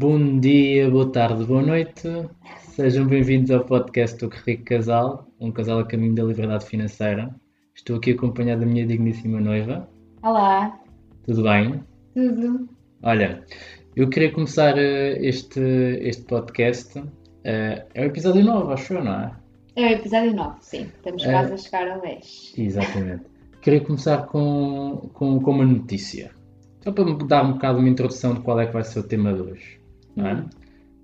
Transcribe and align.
Bom 0.00 0.38
dia, 0.38 0.88
boa 0.88 1.10
tarde, 1.10 1.44
boa 1.44 1.60
noite. 1.60 2.08
Sejam 2.70 3.04
bem-vindos 3.04 3.50
ao 3.50 3.64
podcast 3.64 4.16
do 4.18 4.28
Rico 4.32 4.62
Casal, 4.66 5.26
um 5.40 5.50
casal 5.50 5.80
a 5.80 5.84
caminho 5.84 6.14
da 6.14 6.22
liberdade 6.22 6.66
financeira. 6.66 7.34
Estou 7.74 7.96
aqui 7.96 8.12
acompanhado 8.12 8.60
da 8.60 8.66
minha 8.66 8.86
digníssima 8.86 9.40
noiva. 9.40 9.88
Olá, 10.22 10.78
Tudo 11.24 11.42
bem? 11.42 11.82
tudo? 12.14 12.68
Olha, 13.02 13.42
eu 13.96 14.08
queria 14.08 14.30
começar 14.30 14.78
eh, 14.78 15.18
este, 15.20 15.58
este 16.00 16.22
podcast. 16.26 17.02
eh, 17.42 17.84
é 17.92 18.02
o 18.02 18.04
episódio 18.04 18.44
9, 18.44 18.72
acho 18.74 18.92
eu, 18.94 19.02
não 19.04 19.12
é? 19.12 19.32
É 19.74 19.82
o 19.82 19.90
episódio 19.94 20.32
9, 20.32 20.58
sim. 20.60 20.82
Estamos 20.96 21.24
É. 21.24 21.32
quase 21.32 21.52
a 21.54 21.56
chegar 21.56 21.88
ao 21.90 22.00
10. 22.00 22.54
Exatamente. 22.56 23.24
Queria 23.62 23.80
começar 23.80 24.26
com, 24.26 25.10
com, 25.12 25.40
com 25.40 25.50
uma 25.50 25.64
notícia. 25.66 26.30
Só 26.84 26.92
para 26.92 27.04
dar 27.26 27.44
um 27.44 27.54
bocado 27.54 27.80
uma 27.80 27.88
introdução 27.88 28.34
de 28.34 28.40
qual 28.42 28.60
é 28.60 28.66
que 28.68 28.72
vai 28.72 28.84
ser 28.84 29.00
o 29.00 29.02
tema 29.02 29.32
de 29.32 29.40
hoje. 29.42 29.77
É? 30.16 30.44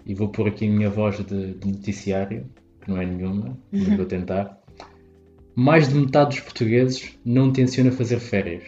E 0.07 0.15
vou 0.15 0.29
pôr 0.29 0.49
aqui 0.49 0.67
a 0.67 0.71
minha 0.71 0.91
voz 0.91 1.17
de, 1.25 1.55
de 1.55 1.67
noticiário, 1.67 2.47
que 2.81 2.91
não 2.91 3.01
é 3.01 3.07
nenhuma, 3.07 3.57
mas 3.73 3.97
vou 3.97 4.07
tentar. 4.07 4.61
Mais 5.55 5.89
de 5.89 5.95
metade 5.95 6.31
dos 6.31 6.41
portugueses 6.41 7.19
não 7.25 7.53
tenciona 7.53 7.93
fazer 7.93 8.19
férias. 8.19 8.65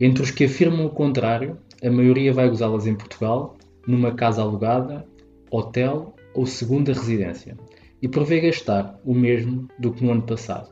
Entre 0.00 0.22
os 0.22 0.30
que 0.30 0.44
afirmam 0.44 0.86
o 0.86 0.90
contrário, 0.90 1.56
a 1.82 1.90
maioria 1.90 2.32
vai 2.32 2.48
gozá-las 2.48 2.86
em 2.86 2.94
Portugal, 2.94 3.56
numa 3.86 4.12
casa 4.12 4.42
alugada, 4.42 5.06
hotel 5.50 6.14
ou 6.34 6.46
segunda 6.46 6.92
residência, 6.92 7.56
e 8.00 8.08
prevê 8.08 8.40
gastar 8.40 9.00
o 9.04 9.14
mesmo 9.14 9.68
do 9.78 9.92
que 9.92 10.04
no 10.04 10.12
ano 10.12 10.22
passado. 10.22 10.70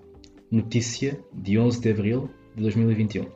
Notícia 0.51 1.19
de 1.33 1.59
11 1.59 1.80
de 1.80 1.91
abril 1.91 2.30
de 2.57 2.62
2021. 2.62 3.27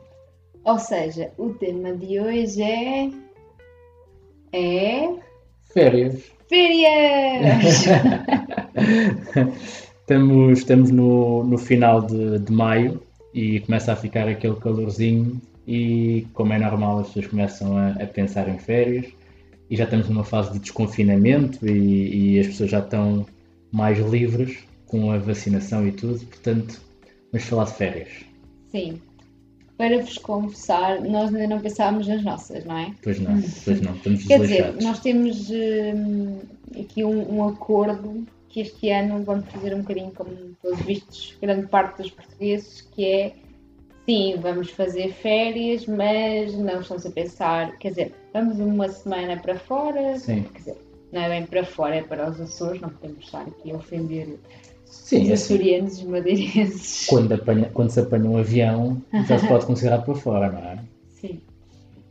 Ou 0.65 0.79
seja, 0.79 1.31
o 1.37 1.53
tema 1.53 1.95
de 1.95 2.19
hoje 2.19 2.61
é. 2.61 3.11
É. 4.51 5.24
Férias. 5.75 6.23
Férias! 6.47 7.83
estamos 9.99 10.59
estamos 10.59 10.89
no, 10.89 11.43
no 11.43 11.57
final 11.57 12.01
de, 12.01 12.39
de 12.39 12.49
maio 12.49 13.03
e 13.33 13.59
começa 13.59 13.91
a 13.91 13.95
ficar 13.97 14.25
aquele 14.25 14.55
calorzinho 14.55 15.41
e 15.67 16.25
como 16.33 16.53
é 16.53 16.59
normal 16.59 16.99
as 16.99 17.07
pessoas 17.07 17.27
começam 17.27 17.77
a, 17.77 17.89
a 17.89 18.07
pensar 18.07 18.47
em 18.47 18.57
férias 18.57 19.07
e 19.69 19.75
já 19.75 19.83
estamos 19.83 20.07
numa 20.07 20.23
fase 20.23 20.53
de 20.53 20.59
desconfinamento 20.59 21.67
e, 21.67 22.35
e 22.35 22.39
as 22.39 22.47
pessoas 22.47 22.71
já 22.71 22.79
estão 22.79 23.25
mais 23.69 23.99
livres 23.99 24.59
com 24.87 25.11
a 25.11 25.17
vacinação 25.17 25.85
e 25.85 25.91
tudo, 25.91 26.25
portanto 26.25 26.79
vamos 27.33 27.45
falar 27.49 27.65
de 27.65 27.73
férias. 27.73 28.09
sim. 28.71 29.01
Para 29.77 29.99
vos 29.99 30.17
confessar, 30.17 31.01
nós 31.01 31.33
ainda 31.33 31.47
não 31.47 31.59
pensávamos 31.59 32.07
nas 32.07 32.23
nossas, 32.23 32.63
não 32.63 32.77
é? 32.77 32.93
Pois 33.03 33.19
não, 33.19 33.41
pois 33.65 33.81
não, 33.81 33.93
estamos 33.95 34.23
Quer 34.25 34.39
dizer, 34.39 34.73
nós 34.81 34.99
temos 34.99 35.49
hum, 35.49 36.39
aqui 36.79 37.03
um, 37.03 37.35
um 37.37 37.47
acordo 37.47 38.25
que 38.47 38.61
este 38.61 38.89
ano 38.89 39.21
vamos 39.23 39.45
fazer 39.49 39.73
um 39.73 39.81
bocadinho 39.81 40.11
como 40.11 40.31
pelos 40.61 40.79
vistos 40.79 41.37
grande 41.41 41.67
parte 41.67 42.01
dos 42.01 42.11
portugueses, 42.11 42.81
que 42.95 43.05
é 43.05 43.33
sim, 44.05 44.35
vamos 44.39 44.69
fazer 44.69 45.11
férias, 45.13 45.85
mas 45.85 46.53
não 46.53 46.79
estamos 46.79 47.05
a 47.05 47.11
pensar, 47.11 47.77
quer 47.77 47.89
dizer, 47.89 48.13
vamos 48.31 48.59
uma 48.59 48.87
semana 48.87 49.37
para 49.37 49.59
fora, 49.59 50.17
Sim, 50.17 50.43
quer 50.43 50.59
dizer, 50.59 50.77
não 51.11 51.21
é 51.21 51.29
bem 51.29 51.45
para 51.45 51.65
fora, 51.65 51.95
é 51.95 52.03
para 52.03 52.29
os 52.29 52.39
Açores, 52.39 52.79
não 52.79 52.89
podemos 52.89 53.25
estar 53.25 53.41
aqui 53.41 53.71
a 53.71 53.75
ofender 53.75 54.39
sim, 54.85 55.23
os 55.23 55.29
é 55.29 55.33
assim, 55.33 55.53
açorianos, 55.55 55.93
os 55.99 56.03
madeirenses. 56.03 57.05
quando, 57.07 57.31
apanha- 57.33 57.69
quando 57.73 57.89
se 57.89 57.99
apanha 57.99 58.29
um 58.29 58.37
avião 58.37 59.01
já 59.27 59.37
se 59.37 59.47
pode 59.47 59.65
considerar 59.65 60.01
para 60.03 60.15
fora, 60.15 60.51
não 60.51 60.59
é? 60.59 60.79
Sim. 61.09 61.41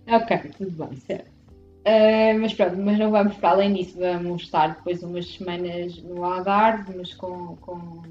Ok, 0.08 0.38
tudo 0.58 0.70
bem, 0.86 0.96
certo. 1.00 1.34
Ah, 1.86 2.36
mas 2.38 2.54
pronto, 2.54 2.76
mas 2.78 2.98
não 2.98 3.10
vamos 3.10 3.36
para 3.36 3.50
além 3.50 3.74
disso, 3.74 3.98
vamos 3.98 4.42
estar 4.42 4.68
depois 4.76 5.02
umas 5.02 5.26
semanas 5.26 5.96
no 6.02 6.24
Algarve, 6.24 6.96
mas 6.96 7.12
com, 7.12 7.56
com, 7.56 8.02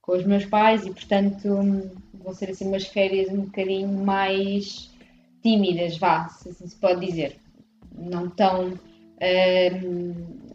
com 0.00 0.12
os 0.12 0.24
meus 0.24 0.44
pais 0.46 0.86
e 0.86 0.90
portanto 0.92 1.48
vão 2.14 2.32
ser 2.32 2.50
assim 2.50 2.66
umas 2.68 2.86
férias 2.86 3.28
um 3.30 3.42
bocadinho 3.42 3.88
mais 3.88 4.90
tímidas, 5.42 5.96
vá, 5.98 6.28
se 6.28 6.48
assim 6.50 6.68
se 6.68 6.76
pode 6.76 7.04
dizer. 7.04 7.36
Não 7.96 8.30
tão. 8.30 8.78
hum, 9.20 10.47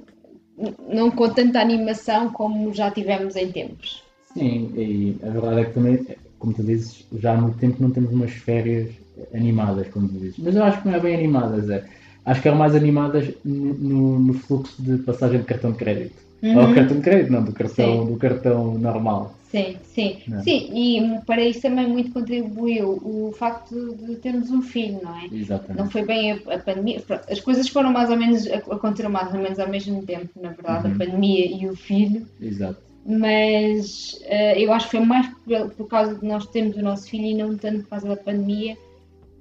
não 0.90 1.10
com 1.12 1.30
tanta 1.30 1.60
animação 1.60 2.30
como 2.32 2.74
já 2.74 2.90
tivemos 2.92 3.36
em 3.36 3.52
tempos. 3.52 4.02
Sim, 4.34 4.72
e 4.76 5.18
a 5.24 5.30
verdade 5.30 5.62
é 5.62 5.66
que 5.66 5.74
também, 5.74 6.06
como 6.40 6.54
tu 6.54 6.64
dizes, 6.64 7.06
já 7.20 7.34
há 7.34 7.38
muito 7.38 7.58
tempo 7.58 7.78
não 7.82 7.92
temos 7.92 8.12
umas 8.12 8.32
férias 8.32 8.90
animadas, 9.34 9.88
como 9.90 10.08
tu 10.08 10.16
dizes. 10.16 10.36
Mas 10.40 10.56
eu 10.56 10.64
acho 10.64 10.82
que 10.82 10.88
não 10.88 10.96
é 10.96 11.00
bem 11.00 11.16
animadas, 11.16 11.70
é. 11.70 11.84
Acho 12.26 12.42
que 12.42 12.48
eram 12.48 12.58
mais 12.58 12.74
animadas 12.74 13.28
no, 13.44 13.74
no- 13.74 14.20
no 14.20 14.34
fluxo 14.34 14.82
de 14.82 14.98
passagem 15.04 15.40
de 15.40 15.46
cartão 15.46 15.72
de 15.72 15.78
crédito. 15.78 16.16
Ou 16.44 16.50
Uhum. 16.50 16.74
cartão 16.74 16.98
de 16.98 17.04
crédito, 17.04 17.32
não, 17.32 17.44
do 17.44 17.54
cartão, 17.54 18.06
Sim. 18.06 18.12
do 18.12 18.18
cartão 18.20 18.78
normal. 18.78 19.34
Sim, 19.50 19.78
sim, 19.84 20.18
Não 20.28 20.40
é? 20.40 20.42
sim, 20.42 20.70
e 20.74 21.22
para 21.28 21.42
isso 21.46 21.62
também 21.62 21.88
muito 21.88 22.12
contribuiu 22.12 22.90
o 23.04 23.32
facto 23.38 23.96
de 23.96 24.16
termos 24.16 24.50
um 24.50 24.62
filho, 24.64 25.00
não 25.04 25.16
é? 25.16 25.28
Não 25.30 25.38
Exatamente. 25.38 25.92
foi 25.92 26.04
bem 26.06 26.32
a, 26.32 26.36
a 26.56 26.58
pandemia, 26.60 27.02
as 27.30 27.40
coisas 27.40 27.70
foram 27.70 27.92
mais 27.92 28.10
ou 28.10 28.18
menos, 28.18 28.48
aconteceram 28.48 29.12
mais 29.12 29.32
ou 29.32 29.40
menos 29.40 29.60
ao 29.60 29.70
mesmo 29.70 30.02
tempo, 30.04 30.30
na 30.42 30.50
verdade, 30.50 30.88
Uhum. 30.88 30.96
a 30.96 30.98
pandemia 30.98 31.46
e 31.46 31.70
o 31.70 31.76
filho, 31.76 32.26
Exato. 32.42 32.82
mas 33.06 34.20
eh, 34.24 34.60
eu 34.62 34.74
acho 34.74 34.86
que 34.90 34.98
foi 34.98 35.06
mais 35.06 35.28
por, 35.46 35.70
por 35.76 35.88
causa 35.88 36.16
de 36.16 36.26
nós 36.26 36.46
termos 36.48 36.76
o 36.76 36.82
nosso 36.82 37.08
filho 37.10 37.26
e 37.26 37.34
não 37.36 37.56
tanto 37.56 37.84
por 37.84 37.90
causa 37.90 38.08
da 38.08 38.18
pandemia 38.18 38.76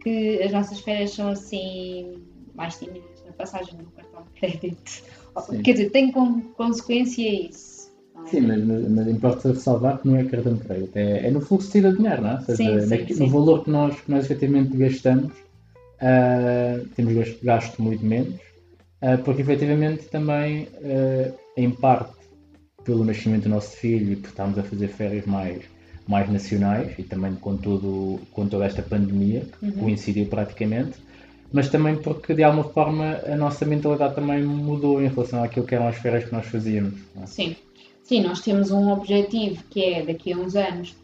que 0.02 0.42
as 0.42 0.52
nossas 0.52 0.78
férias 0.80 1.12
são 1.14 1.28
assim 1.28 2.22
mais 2.54 2.76
tímidas 2.78 3.02
na 3.26 3.32
passagem 3.32 3.74
do 3.76 3.84
cartão 3.92 4.22
de 4.34 4.40
crédito. 4.40 5.02
Sim. 5.40 5.62
Quer 5.62 5.72
dizer, 5.72 5.90
tem 5.90 6.12
como 6.12 6.42
consequência 6.54 7.48
isso. 7.48 7.90
não 8.14 8.24
é? 8.26 8.28
Sim, 8.30 8.40
mas, 8.42 8.90
mas, 8.90 9.08
importa 9.08 9.48
ressalvar 9.48 9.98
que 10.00 10.08
não 10.08 10.16
é 10.16 10.24
cartão 10.24 10.54
de 10.54 10.60
crédito, 10.64 10.96
é, 10.96 11.26
é 11.26 11.30
no 11.30 11.40
fluxo 11.40 11.72
de 11.72 11.92
dinheiro, 11.96 12.22
não 12.22 12.30
é? 12.30 12.34
Ou 12.34 12.40
seja, 12.40 12.56
Sim, 12.56 12.80
sim, 12.80 12.86
naqui- 12.88 13.14
sim. 13.14 13.24
no 13.24 13.30
valor 13.30 13.64
que 13.64 13.70
nós, 13.70 14.00
que 14.00 14.10
nós 14.10 14.24
efetivamente 14.24 14.76
gastamos, 14.76 15.32
ah, 16.00 16.80
temos 16.94 17.14
gasto, 17.14 17.38
gasto 17.44 17.82
muito 17.82 18.04
menos, 18.04 18.34
ah, 19.00 19.18
porque 19.24 19.42
efetivamente 19.42 20.04
também, 20.08 20.68
ah, 20.84 21.32
em 21.56 21.70
parte, 21.70 22.12
pelo 22.84 23.04
nascimento 23.04 23.44
do 23.44 23.48
nosso 23.50 23.76
filho 23.76 24.12
e 24.12 24.16
por 24.16 24.28
estarmos 24.28 24.58
a 24.58 24.62
fazer 24.62 24.88
férias 24.88 25.24
mais, 25.24 25.62
mais 26.08 26.28
nacionais 26.28 26.92
e 26.98 27.02
também 27.04 27.34
com, 27.36 27.56
todo, 27.56 28.18
com 28.32 28.46
toda 28.48 28.64
esta 28.64 28.82
pandemia 28.82 29.46
que 29.60 29.66
Uhum. 29.66 29.72
coincidiu 29.72 30.26
praticamente, 30.26 30.98
mas 31.52 31.68
também 31.68 31.96
porque 31.96 32.34
de 32.34 32.42
alguma 32.42 32.64
forma 32.64 33.20
a 33.26 33.36
nossa 33.36 33.64
mentalidade 33.66 34.14
também 34.14 34.42
mudou 34.42 35.02
em 35.02 35.08
relação 35.08 35.42
àquilo 35.42 35.66
que 35.66 35.74
eram 35.74 35.88
as 35.88 35.96
férias 35.96 36.24
que 36.24 36.32
nós 36.32 36.46
fazíamos. 36.46 36.94
é? 37.20 37.26
Sim, 37.26 37.56
sim, 38.02 38.22
nós 38.22 38.40
temos 38.40 38.70
um 38.70 38.90
objetivo 38.90 39.62
que 39.70 39.84
é 39.84 40.02
daqui 40.04 40.32
a 40.32 40.36
uns 40.36 40.56
anos, 40.56 40.96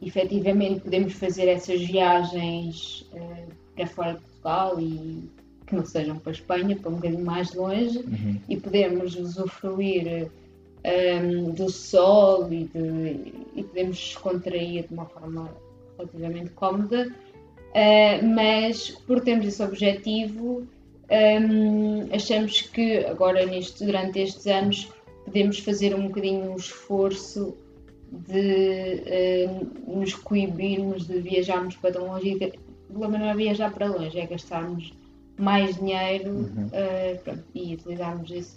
efetivamente 0.00 0.80
podemos 0.80 1.12
fazer 1.14 1.48
essas 1.48 1.80
viagens 1.82 3.04
eh, 3.14 3.44
para 3.74 3.86
fora 3.86 4.12
de 4.14 4.20
Portugal 4.20 4.80
e 4.80 5.28
que 5.66 5.74
não 5.76 5.84
sejam 5.84 6.16
para 6.18 6.30
a 6.30 6.34
Espanha, 6.34 6.76
para 6.76 6.90
um 6.90 6.94
bocadinho 6.94 7.24
mais 7.24 7.52
longe, 7.54 7.98
Uhum. 7.98 8.40
e 8.48 8.56
podemos 8.56 9.16
usufruir 9.16 10.30
eh, 10.84 11.20
do 11.54 11.68
sol 11.68 12.50
e, 12.52 12.64
de, 12.64 13.32
e 13.54 13.62
podemos 13.64 13.98
descontrair 13.98 14.86
de 14.86 14.94
uma 14.94 15.04
forma 15.06 15.50
relativamente 15.98 16.50
cómoda, 16.50 17.12
eh, 17.74 18.20
mas 18.22 18.90
por 19.06 19.20
termos 19.20 19.46
esse 19.46 19.62
objetivo, 19.62 20.66
hum, 21.10 22.08
achamos 22.12 22.62
que 22.62 22.98
agora 23.06 23.44
neste, 23.46 23.84
durante 23.84 24.20
estes 24.20 24.46
anos 24.46 24.88
podemos 25.24 25.58
fazer 25.58 25.94
um 25.94 26.08
bocadinho 26.08 26.52
um 26.52 26.56
esforço 26.56 27.56
de 28.10 29.02
hum, 29.86 30.00
nos 30.00 30.14
coibirmos 30.14 31.06
de 31.06 31.20
viajarmos 31.20 31.76
para 31.76 31.92
tão 31.92 32.06
longe. 32.06 32.30
E 32.30 32.38
de- 32.38 32.58
O 32.88 32.92
problema 32.94 33.18
não 33.18 33.26
é 33.30 33.34
viajar 33.36 33.70
para 33.72 33.86
longe, 33.86 34.18
é 34.18 34.26
gastarmos 34.26 34.94
mais 35.38 35.76
dinheiro 35.76 36.30
Uhum. 36.30 36.68
eh, 36.72 37.20
pronto, 37.22 37.44
e 37.54 37.74
utilizarmos 37.74 38.30
esse, 38.30 38.56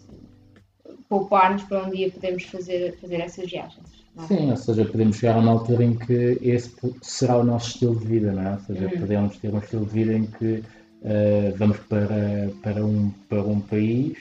poupar-nos 1.09 1.63
para 1.63 1.83
um 1.86 1.89
dia 1.89 2.09
podermos 2.09 2.44
fazer, 2.44 2.97
fazer 3.00 3.19
essas 3.19 3.51
viagens. 3.51 4.00
Sim, 4.18 4.52
ou 4.52 4.58
seja, 4.58 4.86
podemos 4.86 5.18
chegar 5.18 5.36
a 5.36 5.40
uma 5.40 5.52
altura 5.52 5.84
em 5.84 5.96
que 5.96 6.38
esse 6.42 6.72
será 7.02 7.38
o 7.38 7.44
nosso 7.44 7.69
estilo 7.72 7.98
de 7.98 8.06
vida, 8.06 8.31
não 8.31 8.44
é? 8.44 8.52
Ou 8.54 8.60
seja, 8.60 8.86
Uhum. 8.86 9.00
podemos 9.00 9.38
ter 9.38 9.54
um 9.54 9.60
estilo 9.60 9.86
de 9.86 9.92
vida 9.92 10.13
em 10.13 10.25
que 10.25 10.63
eh, 11.04 11.54
vamos 11.58 11.78
para, 11.90 12.50
para, 12.62 12.86
um, 12.86 13.10
para 13.30 13.42
um 13.42 13.60
país 13.62 14.18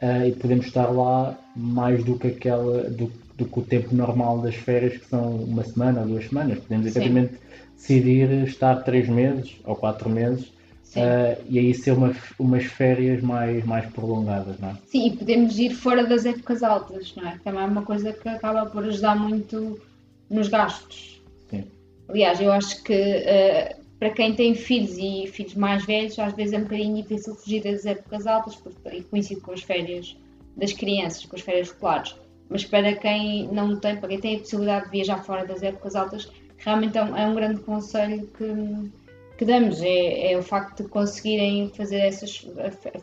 eh, 0.00 0.28
e 0.28 0.32
podemos 0.32 0.66
estar 0.66 0.86
lá 0.90 1.36
mais 1.56 2.02
do 2.04 2.18
que 2.18 2.28
aquela 2.28 2.84
do, 2.84 3.10
do 3.36 3.44
que 3.44 3.58
o 3.58 3.62
tempo 3.62 3.94
normal 3.94 4.40
das 4.40 4.54
férias, 4.54 4.96
que 4.96 5.06
são 5.06 5.36
uma 5.36 5.64
semana 5.64 6.00
ou 6.02 6.06
duas 6.06 6.28
semanas. 6.28 6.58
Podemos 6.60 6.86
efetivamente 6.86 7.34
decidir 7.76 8.30
estar 8.46 8.76
três 8.84 9.08
meses 9.08 9.56
ou 9.64 9.74
quatro 9.76 10.08
meses 10.08 10.52
Eh, 10.94 11.38
e 11.48 11.58
aí 11.58 11.74
ser 11.74 11.92
uma, 11.92 12.14
umas 12.38 12.64
férias 12.64 13.22
mais, 13.22 13.64
mais 13.64 13.86
prolongadas, 13.92 14.58
não 14.58 14.70
é? 14.70 14.76
Sim, 14.86 15.06
e 15.06 15.16
podemos 15.16 15.58
ir 15.58 15.70
fora 15.70 16.06
das 16.06 16.26
épocas 16.26 16.62
altas, 16.62 17.14
não 17.16 17.28
é? 17.28 17.38
Também 17.42 17.62
é 17.62 17.66
uma 17.66 17.82
coisa 17.82 18.12
que 18.12 18.28
acaba 18.28 18.66
por 18.66 18.84
ajudar 18.84 19.16
muito 19.16 19.80
nos 20.28 20.48
gastos. 20.48 21.22
Sim. 21.50 21.64
Aliás, 22.08 22.40
eu 22.40 22.52
acho 22.52 22.82
que 22.82 22.92
eh, 22.92 23.76
para 23.98 24.10
quem 24.10 24.34
tem 24.34 24.54
filhos 24.54 24.98
e 24.98 25.28
filhos 25.28 25.54
mais 25.54 25.84
velhos, 25.86 26.18
às 26.18 26.32
vezes 26.32 26.52
é 26.52 26.58
um 26.58 26.64
bocadinho 26.64 26.96
difícil 26.96 27.34
fugir 27.36 27.62
das 27.62 27.86
épocas 27.86 28.26
altas, 28.26 28.56
porque 28.56 29.02
coincide 29.02 29.40
com 29.40 29.52
as 29.52 29.62
férias 29.62 30.16
das 30.56 30.72
crianças, 30.72 31.24
com 31.24 31.36
as 31.36 31.42
férias 31.42 31.68
escolares. 31.68 32.16
Mas 32.48 32.64
para 32.64 32.94
quem 32.94 33.46
não 33.52 33.76
tem, 33.76 33.96
para 33.96 34.08
quem 34.08 34.20
tem 34.20 34.36
a 34.36 34.38
possibilidade 34.40 34.86
de 34.86 34.90
viajar 34.90 35.24
fora 35.24 35.46
das 35.46 35.62
épocas 35.62 35.94
altas, 35.94 36.28
realmente 36.58 36.98
é 36.98 37.04
um, 37.04 37.16
é 37.16 37.26
um 37.26 37.34
grande 37.34 37.60
conselho 37.60 38.26
que, 38.36 38.90
que 39.36 39.44
damos. 39.44 39.82
É, 39.82 40.32
é, 40.32 40.38
o 40.38 40.42
facto 40.42 40.82
de 40.82 40.88
conseguirem 40.88 41.70
fazer 41.70 41.98
essas 41.98 42.46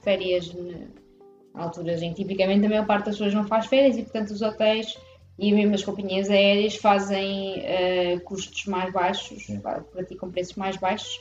férias 0.02 0.56
alturas 1.54 2.02
em 2.02 2.14
que 2.14 2.24
tipicamente 2.24 2.66
a 2.66 2.70
maior 2.70 2.86
parte 2.86 3.06
das 3.06 3.16
pessoas 3.16 3.34
não 3.34 3.46
faz 3.46 3.66
férias 3.66 3.98
e, 3.98 4.04
portanto, 4.04 4.31
os 4.31 4.42
hotéis 4.42 4.98
e 5.38 5.54
mesmo 5.54 5.74
as 5.74 5.84
companhias 5.84 6.30
aéreas 6.30 6.76
fazem 6.76 7.60
uh, 7.60 8.20
custos 8.22 8.66
mais 8.66 8.92
baixos, 8.92 9.48
praticam 9.94 10.30
preços 10.30 10.56
mais 10.56 10.76
baixos 10.78 11.16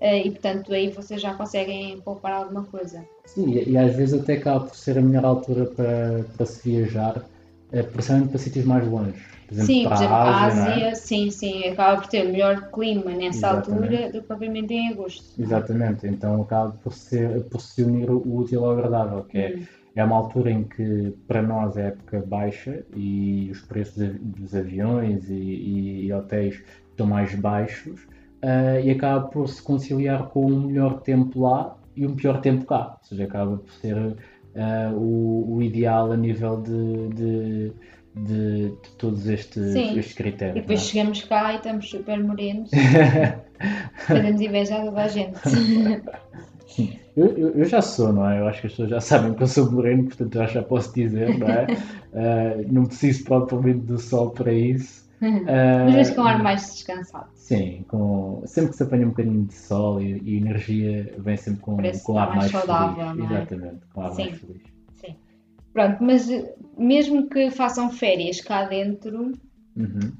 uh, 0.00 0.16
e, 0.24 0.30
portanto, 0.30 0.72
aí 0.72 0.90
vocês 0.90 1.20
já 1.20 1.34
conseguem 1.34 2.00
poupar 2.00 2.32
alguma 2.32 2.64
coisa. 2.64 3.04
Sim, 3.26 3.52
e, 3.52 3.70
e 3.70 3.78
às 3.78 3.94
vezes 3.94 4.18
até 4.18 4.34
acaba 4.34 4.66
por 4.66 4.74
ser 4.74 4.98
a 4.98 5.02
melhor 5.02 5.24
altura 5.24 5.66
para, 5.66 6.24
para 6.36 6.46
se 6.46 6.70
viajar, 6.70 7.22
uh, 7.72 7.84
principalmente 7.92 8.28
para 8.30 8.38
sítios 8.38 8.64
mais 8.64 8.86
longe. 8.86 9.14
Por 9.46 9.54
exemplo, 9.54 9.66
sim, 9.66 9.82
por 9.82 9.92
exemplo, 9.94 10.14
a 10.14 10.44
Ásia, 10.46 10.60
é? 10.60 10.72
Ásia 10.72 10.86
é? 10.86 10.94
sim, 10.94 11.30
sim, 11.30 11.64
acaba 11.64 12.00
por 12.00 12.08
ter 12.08 12.24
melhor 12.24 12.70
clima 12.70 13.10
nessa 13.10 13.48
Exatamente. 13.48 13.70
altura 13.72 14.12
do 14.12 14.20
que 14.20 14.26
propriamente 14.26 14.74
em 14.74 14.88
agosto. 14.90 15.42
Exatamente, 15.42 16.06
então 16.06 16.42
acaba 16.42 16.70
por, 16.70 16.92
ser, 16.92 17.42
por 17.44 17.60
se 17.60 17.82
unir 17.82 18.10
o 18.10 18.36
útil 18.36 18.64
ao 18.64 18.72
agradável, 18.72 19.24
que 19.24 19.38
é, 19.38 19.56
hum. 19.56 19.62
é 19.96 20.04
uma 20.04 20.16
altura 20.16 20.52
em 20.52 20.62
que 20.62 21.12
para 21.26 21.42
nós 21.42 21.76
é 21.76 21.88
época 21.88 22.22
baixa 22.24 22.84
e 22.94 23.48
os 23.50 23.60
preços 23.62 24.14
dos 24.20 24.54
aviões 24.54 25.28
e, 25.28 25.34
e, 25.34 26.06
e 26.06 26.12
hotéis 26.12 26.62
estão 26.90 27.06
mais 27.06 27.34
baixos 27.34 28.02
uh, 28.44 28.80
e 28.84 28.90
acaba 28.90 29.26
por 29.28 29.48
se 29.48 29.60
conciliar 29.60 30.28
com 30.28 30.46
um 30.46 30.66
melhor 30.66 31.00
tempo 31.00 31.40
lá 31.40 31.76
e 31.96 32.06
um 32.06 32.14
pior 32.14 32.40
tempo 32.40 32.64
cá, 32.66 32.98
ou 32.98 33.04
seja, 33.04 33.24
acaba 33.24 33.56
por 33.56 33.72
ser 33.72 34.16
uh, 34.54 34.94
o, 34.94 35.56
o, 35.56 35.62
ideal 35.62 36.12
a 36.12 36.16
nível 36.16 36.60
de, 36.60 37.08
de 37.08 37.72
de, 38.14 38.70
de 38.70 38.90
todos 38.98 39.28
estes, 39.28 39.74
estes, 39.74 40.14
critérios. 40.14 40.56
E 40.56 40.60
depois 40.60 40.80
é? 40.80 40.84
chegamos 40.84 41.22
cá 41.24 41.52
e 41.52 41.56
estamos 41.56 41.88
super 41.88 42.22
morenos. 42.22 42.70
Fazemos 44.06 44.40
inveja 44.40 44.78
a 44.78 44.84
toda 44.84 45.02
a 45.02 45.08
gente. 45.08 45.40
Eu, 47.16 47.36
eu, 47.36 47.48
eu, 47.50 47.64
já 47.64 47.82
sou, 47.82 48.12
não 48.12 48.30
é? 48.30 48.38
Eu 48.38 48.46
acho 48.46 48.60
que 48.60 48.68
as 48.68 48.72
pessoas 48.72 48.90
já 48.90 49.00
sabem 49.00 49.34
que 49.34 49.42
eu 49.42 49.46
sou 49.46 49.70
moreno, 49.70 50.04
portanto 50.04 50.32
já, 50.32 50.46
já 50.46 50.62
posso 50.62 50.94
dizer, 50.94 51.36
não 51.36 51.48
é? 51.48 51.66
Uh, 51.66 52.66
não 52.72 52.86
preciso 52.86 53.24
propriamente 53.24 53.80
do 53.80 53.98
sol 53.98 54.30
para 54.30 54.52
isso. 54.52 54.99
Uh, 55.20 55.84
Mas 55.84 55.94
vezes 55.94 56.14
com 56.14 56.22
ar 56.22 56.42
mais 56.42 56.62
descansado. 56.72 57.28
Sim, 57.34 57.84
com, 57.88 58.42
sempre 58.46 58.70
que 58.70 58.76
se 58.76 58.82
apanha 58.82 59.06
um 59.06 59.10
bocadinho 59.10 59.44
de 59.44 59.54
sol 59.54 60.00
e, 60.00 60.18
e 60.20 60.38
energia, 60.38 61.14
vem 61.18 61.36
sempre 61.36 61.60
com, 61.60 61.76
com 61.76 62.18
ar 62.18 62.34
mais, 62.34 62.50
mais 62.50 62.64
saudável, 62.64 63.14
feliz. 63.14 63.30
É? 63.30 63.34
Exatamente, 63.34 63.86
com 63.92 64.00
ar 64.00 64.12
Sim. 64.12 64.24
mais 64.24 64.40
feliz. 64.40 64.80
Pronto, 65.72 66.02
mas 66.02 66.28
eh, 66.30 66.54
mesmo 66.76 67.28
que 67.28 67.50
façam 67.50 67.90
férias 67.90 68.40
cá 68.40 68.64
dentro, 68.64 69.32
uhum. 69.76 70.12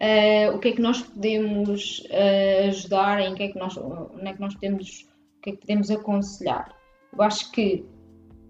uh, 0.00 0.54
o 0.56 0.58
que 0.58 0.68
é 0.68 0.72
que 0.72 0.82
nós 0.82 1.02
podemos 1.02 2.00
uh, 2.10 2.68
ajudar, 2.68 3.20
em 3.20 3.34
que 3.34 3.44
é 3.44 3.48
que 3.48 3.58
nós, 3.58 3.76
onde 3.76 4.26
é 4.26 4.32
que 4.32 4.40
nós 4.40 4.54
podemos, 4.54 5.06
o 5.38 5.40
que 5.42 5.50
é 5.50 5.52
que 5.52 5.60
podemos 5.60 5.90
aconselhar? 5.90 6.74
Eu 7.12 7.22
acho 7.22 7.52
que, 7.52 7.84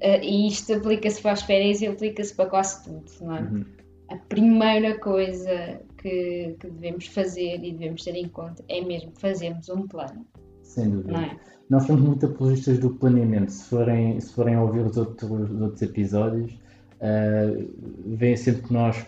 uh, 0.02 0.23
e 0.23 0.49
isto 0.49 0.73
aplica-se 0.73 1.20
para 1.20 1.32
as 1.32 1.43
férias 1.43 1.82
e 1.82 1.88
aplica-se 1.88 2.35
para 2.35 2.49
quase 2.49 2.85
tudo, 2.85 3.05
não 3.20 3.37
é? 3.37 3.41
Uhum. 3.43 3.64
A 4.09 4.17
primeira 4.17 4.99
coisa 4.99 5.81
que, 5.99 6.57
que 6.61 6.71
devemos 6.71 7.07
fazer 7.07 7.63
e 7.63 7.73
devemos 7.73 8.05
ter 8.05 8.15
em 8.15 8.29
conta 8.29 8.65
é 8.69 8.81
mesmo 8.81 9.13
fazermos 9.19 9.69
um 9.69 9.87
plano. 9.87 10.27
Sem 10.63 10.91
dúvida. 10.91 11.19
É? 11.19 11.37
Nós 11.69 11.85
somos 11.85 12.03
muito 12.03 12.27
apologistas 12.27 12.79
do 12.79 12.91
planeamento. 12.91 13.51
Se 13.51 13.69
forem, 13.69 14.21
se 14.21 14.33
forem 14.33 14.57
ouvir 14.57 14.81
os 14.81 14.97
outros, 14.97 15.31
os 15.31 15.61
outros 15.61 15.83
episódios, 15.83 16.53
uh, 16.53 17.69
veem 18.07 18.37
sempre 18.37 18.63
que 18.63 18.73
nós, 18.73 19.05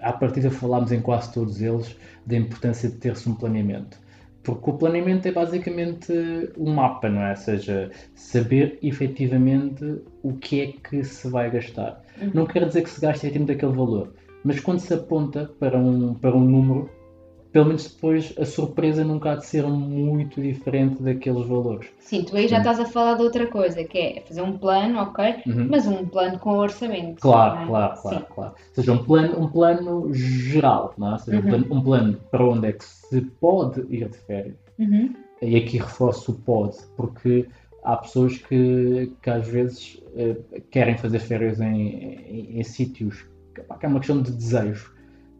à 0.00 0.12
partida, 0.12 0.50
falámos 0.50 0.92
em 0.92 1.00
quase 1.00 1.32
todos 1.32 1.60
eles 1.60 1.96
da 2.26 2.36
importância 2.36 2.88
de 2.88 2.96
ter-se 2.96 3.28
um 3.28 3.34
planeamento. 3.34 4.00
Porque 4.42 4.70
o 4.70 4.72
planeamento 4.72 5.28
é 5.28 5.32
basicamente 5.32 6.12
um 6.56 6.74
mapa, 6.74 7.08
não 7.08 7.22
é? 7.22 7.30
Ou 7.30 7.36
seja, 7.36 7.90
saber 8.14 8.78
efetivamente 8.82 10.00
o 10.22 10.32
que 10.34 10.60
é 10.60 10.72
que 10.72 11.04
se 11.04 11.28
vai 11.28 11.50
gastar. 11.50 12.02
Uhum. 12.20 12.30
Não 12.34 12.46
quer 12.46 12.66
dizer 12.66 12.82
que 12.82 12.90
se 12.90 13.00
gaste 13.00 13.26
efetivamente 13.26 13.52
aquele 13.52 13.72
valor, 13.72 14.12
mas 14.44 14.60
quando 14.60 14.80
se 14.80 14.92
aponta 14.94 15.50
para 15.58 15.78
um, 15.78 16.14
para 16.14 16.34
um 16.34 16.44
número, 16.44 16.90
pelo 17.52 17.66
menos 17.66 17.92
depois 17.92 18.34
a 18.38 18.46
surpresa 18.46 19.04
nunca 19.04 19.32
há 19.32 19.36
de 19.36 19.46
ser 19.46 19.64
muito 19.64 20.40
diferente 20.40 21.02
daqueles 21.02 21.46
valores. 21.46 21.88
Sim, 22.00 22.24
tu 22.24 22.34
aí 22.34 22.48
já 22.48 22.58
estás 22.58 22.80
a 22.80 22.86
falar 22.86 23.14
de 23.14 23.22
outra 23.22 23.46
coisa, 23.46 23.84
que 23.84 23.98
é 23.98 24.22
fazer 24.26 24.40
um 24.40 24.56
plano, 24.56 24.98
ok, 25.00 25.42
uhum. 25.46 25.68
mas 25.70 25.86
um 25.86 26.06
plano 26.06 26.38
com 26.38 26.56
orçamento. 26.56 27.20
Claro, 27.20 27.62
é? 27.62 27.66
claro, 27.66 28.00
claro, 28.00 28.26
claro. 28.34 28.54
Ou 28.58 28.74
seja, 28.74 28.92
um 28.92 29.04
plano, 29.04 29.38
um 29.38 29.48
plano 29.48 30.14
geral, 30.14 30.94
não 30.96 31.10
é? 31.10 31.12
Ou 31.12 31.18
seja, 31.18 31.38
uhum. 31.38 31.44
um, 31.44 31.48
plano, 31.48 31.66
um, 31.70 31.82
plano, 31.82 32.20
para 32.30 32.44
onde 32.44 32.68
é 32.68 32.72
que 32.72 32.84
se 32.84 33.20
pode 33.20 33.80
ir 33.94 34.08
de 34.08 34.16
férias. 34.16 34.56
Uhum. 34.78 35.14
E 35.42 35.56
aqui 35.56 35.76
reforço 35.76 36.32
o 36.32 36.34
pode, 36.36 36.78
porque 36.96 37.46
há 37.84 37.96
pessoas 37.96 38.38
que, 38.38 39.12
que 39.20 39.28
às 39.28 39.46
vezes 39.46 40.00
uh, 40.14 40.60
querem 40.70 40.96
fazer 40.96 41.18
férias 41.18 41.60
em, 41.60 41.90
em, 41.90 42.58
em 42.58 42.62
sítios 42.62 43.26
que 43.52 43.86
é 43.86 43.88
uma 43.88 44.00
questão 44.00 44.22
de 44.22 44.32
desejo, 44.32 44.92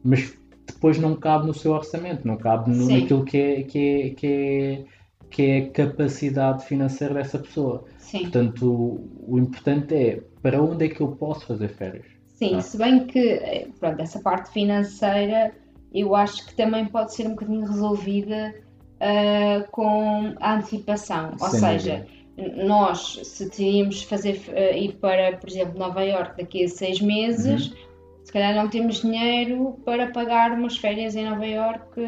mas 0.05 0.37
depois 0.67 0.99
não 0.99 1.15
cabe 1.15 1.47
no 1.47 1.55
seu 1.55 1.73
orçamento, 1.73 2.27
não 2.27 2.37
cabe 2.37 2.71
no, 2.71 2.89
naquilo 2.89 3.25
que 3.25 3.39
é, 3.39 3.63
que, 3.63 3.79
é, 3.79 4.11
que, 4.11 4.27
é, 4.27 4.85
que 5.31 5.43
é 5.43 5.59
a 5.59 5.71
capacidade 5.71 6.65
financeira 6.65 7.15
dessa 7.15 7.39
pessoa. 7.39 7.85
Sim. 7.99 8.23
Portanto, 8.23 8.71
o, 8.71 9.35
o, 9.35 9.39
importante 9.39 9.95
é 9.95 10.23
para 10.43 10.63
onde 10.63 10.87
é 10.87 10.89
que 10.89 11.01
eu 11.01 11.09
posso 11.09 11.47
fazer 11.47 11.69
férias. 11.69 12.07
Sim, 12.27 12.61
se 12.61 12.77
bem 12.77 13.07
que 13.07 13.19
eh, 13.19 13.69
pronto, 13.79 14.01
essa 14.01 14.21
parte 14.21 14.53
financeira 14.53 15.53
eu 15.95 16.15
acho 16.15 16.47
que 16.47 16.55
também 16.55 16.87
pode 16.87 17.15
ser 17.15 17.27
um 17.27 17.31
bocadinho 17.31 17.67
resolvida 17.67 18.55
uh, 18.97 19.71
com 19.71 20.35
a 20.41 20.55
antecipação. 20.55 21.37
Ou 21.41 21.51
Sem 21.51 21.61
seja, 21.61 22.07
dúvida. 22.37 22.65
nós 22.65 23.21
se 23.23 23.49
teríamos 23.51 24.03
fazer 24.03 24.41
uh, 24.49 24.77
ir 24.77 24.95
para, 24.95 25.37
por 25.37 25.49
exemplo, 25.49 25.79
Nova 25.79 26.03
York 26.03 26.37
daqui 26.39 26.65
a 26.65 26.69
seis 26.69 27.01
meses. 27.01 27.69
Uhum 27.69 27.92
se 28.25 28.33
calhar 28.33 28.55
não 28.55 28.69
temos 28.69 29.03
dinheiro 29.03 29.81
para 29.85 30.11
pagar 30.11 30.53
umas 30.53 30.77
férias 30.77 31.17
em 31.17 31.29
Nova 31.29 31.47
Iorque 31.47 32.01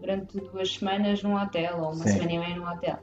durante 0.00 0.38
duas 0.38 0.74
semanas 0.74 1.22
num 1.22 1.34
hotel 1.34 1.78
ou 1.78 1.86
uma 1.86 2.06
Sim. 2.06 2.08
semana 2.08 2.32
e 2.32 2.38
meia 2.38 2.56
num 2.56 2.68
hotel. 2.68 2.98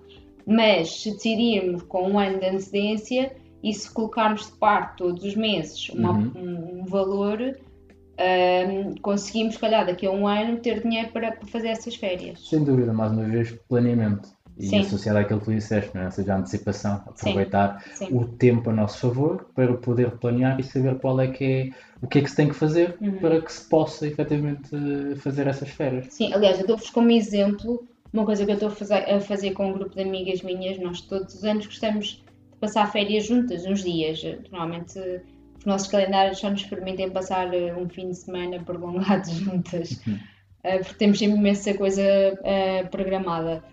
Mas 0.45 1.01
se 1.01 1.11
decidirmos 1.11 1.83
com 1.83 2.09
um 2.09 2.17
ano 2.19 2.39
de 2.39 2.45
antecedência 2.45 3.35
e 3.61 3.73
se 3.73 3.91
colocarmos 3.91 4.45
de 4.45 4.53
parte 4.53 4.97
todos 4.97 5.23
os 5.23 5.35
meses 5.35 5.89
uma, 5.89 6.11
uhum. 6.11 6.31
um, 6.35 6.81
um, 6.81 6.85
valor, 6.85 7.39
um, 7.41 8.95
conseguimos, 9.01 9.55
se 9.55 9.59
calhar, 9.59 9.85
daqui 9.85 10.05
a 10.05 10.11
um 10.11 10.25
ano 10.25 10.57
ter 10.57 10.81
dinheiro 10.81 11.11
para, 11.11 11.33
para 11.33 11.47
fazer 11.47 11.67
essas 11.67 11.95
férias. 11.95 12.47
Sem 12.47 12.63
dúvida, 12.63 12.93
mais 12.93 13.11
uma 13.11 13.23
vez, 13.23 13.51
planeamento 13.67 14.36
e 14.59 14.67
Sim. 14.67 14.79
associado 14.79 15.19
àquilo 15.19 15.39
que 15.39 15.45
tu 15.45 15.53
disseste, 15.53 15.91
não 15.93 16.01
é? 16.01 16.05
ou 16.05 16.11
seja, 16.11 16.33
a 16.33 16.37
antecipação, 16.37 17.03
aproveitar 17.05 17.83
Sim. 17.93 18.07
Sim. 18.07 18.17
o 18.17 18.25
tempo 18.25 18.69
a 18.69 18.73
nosso 18.73 18.99
favor 18.99 19.45
para 19.53 19.73
poder 19.75 20.11
planear 20.11 20.59
e 20.59 20.63
saber 20.63 20.97
qual 20.97 21.19
é 21.21 21.27
que 21.27 21.43
é, 21.43 21.69
o 22.01 22.07
que 22.07 22.19
é 22.19 22.21
que 22.21 22.29
se 22.29 22.35
tem 22.35 22.49
que 22.49 22.55
fazer 22.55 22.97
uhum. 22.99 23.17
para 23.17 23.41
que 23.41 23.51
se 23.51 23.67
possa 23.69 24.07
efetivamente 24.07 24.69
fazer 25.17 25.47
essas 25.47 25.69
férias. 25.69 26.07
Sim, 26.09 26.33
aliás, 26.33 26.59
eu 26.59 26.65
dou-vos 26.65 26.89
como 26.89 27.11
exemplo 27.11 27.87
uma 28.13 28.25
coisa 28.25 28.45
que 28.45 28.51
eu 28.51 28.55
estou 28.55 28.69
a 28.69 28.71
fazer, 28.71 28.95
a 28.95 29.19
fazer 29.19 29.51
com 29.51 29.69
um 29.69 29.73
grupo 29.73 29.95
de 29.95 30.01
amigas 30.01 30.41
minhas, 30.41 30.79
nós 30.79 31.01
todos 31.01 31.35
os 31.35 31.43
anos 31.43 31.65
gostamos 31.65 32.23
de 32.51 32.57
passar 32.59 32.91
férias 32.91 33.25
juntas, 33.25 33.65
uns 33.65 33.83
dias. 33.83 34.23
Normalmente 34.51 34.99
os 35.59 35.65
nossos 35.65 35.87
calendários 35.87 36.39
só 36.39 36.49
nos 36.49 36.63
permitem 36.63 37.09
passar 37.09 37.53
eh, 37.53 37.75
um 37.75 37.87
fim 37.87 38.09
de 38.09 38.15
semana 38.15 38.59
prolongado 38.63 39.29
juntas, 39.31 40.01
uhum. 40.07 40.17
Eh, 40.63 40.79
porque 40.79 40.95
temos 40.95 41.19
sempre 41.19 41.37
imensa 41.37 41.73
coisa 41.75 42.01
uh, 42.03 42.89
programada. 42.89 43.63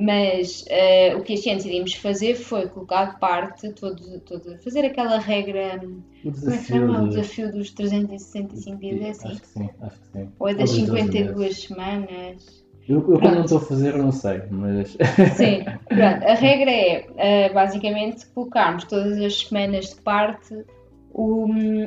Mas 0.00 0.62
uh, 0.62 1.18
o 1.18 1.22
que 1.22 1.34
este 1.34 1.50
ano 1.50 1.58
decidimos 1.58 1.92
fazer 1.92 2.34
foi 2.34 2.66
colocar 2.68 3.12
de 3.12 3.20
parte 3.20 3.70
todo, 3.74 4.20
todo 4.20 4.56
fazer 4.64 4.86
aquela 4.86 5.18
regra. 5.18 5.78
O 6.24 6.30
desafio, 6.30 6.86
como 6.86 6.94
é 6.94 6.96
que 6.96 7.04
O 7.04 7.08
desafio 7.08 7.52
dos 7.52 7.70
365 7.72 8.80
dias, 8.80 9.00
é 9.02 9.10
assim? 9.10 9.28
Acho 9.28 9.40
que 9.42 9.48
sim, 9.48 9.70
acho 9.82 10.00
que 10.00 10.08
sim. 10.08 10.28
Ou 10.38 10.48
é 10.48 10.54
das 10.54 10.70
52 10.70 11.62
semanas. 11.64 12.64
Eu, 12.88 12.96
eu 12.96 13.20
como 13.20 13.30
não 13.30 13.44
estou 13.44 13.58
a 13.58 13.60
fazer, 13.60 13.98
não 13.98 14.10
sei, 14.10 14.40
mas. 14.50 14.96
Sim, 15.36 15.64
pronto. 15.86 16.24
A 16.26 16.34
regra 16.34 16.70
é 16.70 17.50
uh, 17.50 17.54
basicamente 17.54 18.26
colocarmos 18.28 18.84
todas 18.84 19.18
as 19.18 19.38
semanas 19.38 19.90
de 19.90 19.96
parte 19.96 20.64
o, 21.12 21.44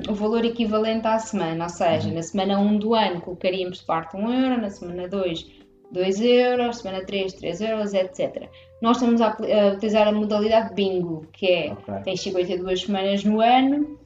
o 0.07 0.13
valor 0.13 0.45
equivalente 0.45 1.07
à 1.07 1.17
semana, 1.17 1.63
ou 1.63 1.69
seja, 1.69 2.09
uhum. 2.09 2.13
na 2.13 2.21
semana 2.21 2.59
1 2.59 2.77
do 2.77 2.93
ano 2.93 3.21
colocaríamos 3.21 3.79
de 3.79 3.85
parte 3.85 4.15
1 4.15 4.33
euro, 4.33 4.61
na 4.61 4.69
semana 4.69 5.07
2 5.07 5.62
2 5.93 6.21
euros, 6.21 6.77
semana 6.77 7.05
3, 7.05 7.33
3 7.33 7.61
euros, 7.61 7.93
etc. 7.93 8.49
Nós 8.81 8.97
estamos 8.97 9.21
a, 9.21 9.29
a 9.29 9.73
utilizar 9.73 10.07
a 10.07 10.11
modalidade 10.11 10.73
bingo, 10.73 11.25
que 11.31 11.47
é, 11.47 11.73
okay. 11.73 12.03
tem 12.03 12.17
52 12.17 12.81
semanas 12.81 13.23
no 13.23 13.39
ano 13.39 13.97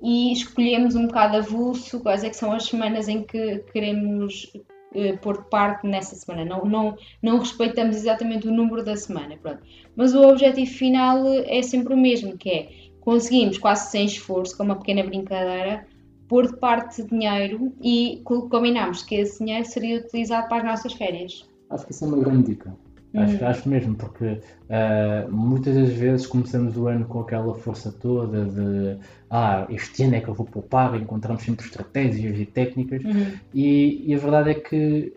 e 0.00 0.32
escolhemos 0.32 0.94
um 0.94 1.06
bocado 1.06 1.36
avulso 1.36 2.00
quais 2.00 2.24
é 2.24 2.30
que 2.30 2.36
são 2.36 2.52
as 2.52 2.64
semanas 2.64 3.08
em 3.08 3.22
que 3.22 3.58
queremos 3.72 4.52
eh, 4.94 5.14
pôr 5.14 5.42
de 5.42 5.50
parte 5.50 5.86
nessa 5.86 6.14
semana. 6.14 6.44
Não, 6.44 6.64
não, 6.64 6.96
não 7.20 7.38
respeitamos 7.38 7.96
exatamente 7.96 8.48
o 8.48 8.52
número 8.52 8.84
da 8.84 8.96
semana. 8.96 9.36
Pronto. 9.36 9.62
Mas 9.96 10.14
o 10.14 10.22
objetivo 10.22 10.70
final 10.70 11.26
é 11.26 11.60
sempre 11.62 11.94
o 11.94 11.96
mesmo, 11.96 12.38
que 12.38 12.50
é 12.50 12.68
conseguimos, 13.00 13.58
quase 13.58 13.90
sem 13.90 14.06
esforço, 14.06 14.56
com 14.56 14.62
uma 14.62 14.76
pequena 14.76 15.02
brincadeira, 15.02 15.86
pôr 16.32 16.46
de 16.46 16.56
parte 16.56 17.02
dinheiro 17.02 17.74
e 17.82 18.22
combinámos 18.24 19.02
que 19.02 19.16
esse 19.16 19.44
dinheiro 19.44 19.66
seria 19.66 19.98
utilizado 19.98 20.48
para 20.48 20.62
as 20.62 20.64
nossas 20.64 20.94
férias. 20.94 21.46
Acho 21.68 21.84
que 21.84 21.92
isso 21.92 22.06
é 22.06 22.08
uma 22.08 22.24
grande 22.24 22.44
dica. 22.44 22.74
Acho, 23.14 23.34
hum. 23.34 23.46
acho 23.46 23.68
mesmo, 23.68 23.94
porque 23.96 24.24
uh, 24.24 25.30
muitas 25.30 25.74
das 25.74 25.90
vezes 25.90 26.26
começamos 26.26 26.74
o 26.78 26.86
ano 26.88 27.04
com 27.04 27.20
aquela 27.20 27.54
força 27.54 27.92
toda 27.92 28.46
de 28.46 28.96
ah, 29.28 29.66
este 29.68 30.04
ano 30.04 30.14
é 30.14 30.20
que 30.20 30.28
eu 30.28 30.32
vou 30.32 30.46
poupar, 30.46 30.98
encontramos 30.98 31.42
sempre 31.42 31.66
estratégias 31.66 32.38
e 32.38 32.46
técnicas, 32.46 33.04
uhum. 33.04 33.34
e, 33.52 34.10
e, 34.10 34.14
a 34.14 34.18
verdade 34.18 34.52
é 34.52 34.54
que 34.54 35.12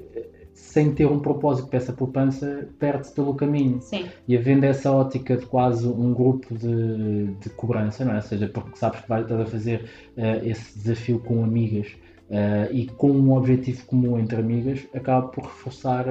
sem 0.56 0.96
ter 0.96 1.06
um 1.06 1.20
propósito 1.20 1.68
para 1.68 1.78
essa 1.78 1.92
poupança, 1.92 2.70
perde-se 2.80 3.14
pelo 3.14 3.36
caminho. 3.36 3.82
Sim. 3.82 4.06
E 4.26 4.38
havendo 4.38 4.64
essa 4.64 4.90
ótica 4.90 5.36
de 5.36 5.46
quase 5.46 5.86
um 5.86 6.14
grupo 6.14 6.56
de, 6.58 7.26
de 7.42 7.50
cobrança, 7.50 8.06
não 8.06 8.14
é? 8.14 8.16
Ou 8.16 8.22
seja, 8.22 8.48
porque 8.48 8.78
sabes 8.78 9.02
que 9.02 9.10
vais 9.10 9.24
estar 9.24 9.42
a 9.42 9.46
fazer 9.46 9.84
uh, 10.18 10.46
esse 10.46 10.80
desafio 10.80 11.20
com 11.20 11.44
amigas 11.44 11.88
uh, 12.30 12.74
e 12.74 12.88
com 12.88 13.12
um 13.12 13.34
objetivo 13.34 13.86
comum 13.86 14.18
entre 14.18 14.40
amigas, 14.40 14.80
acaba 14.94 15.28
por 15.28 15.44
reforçar 15.44 16.06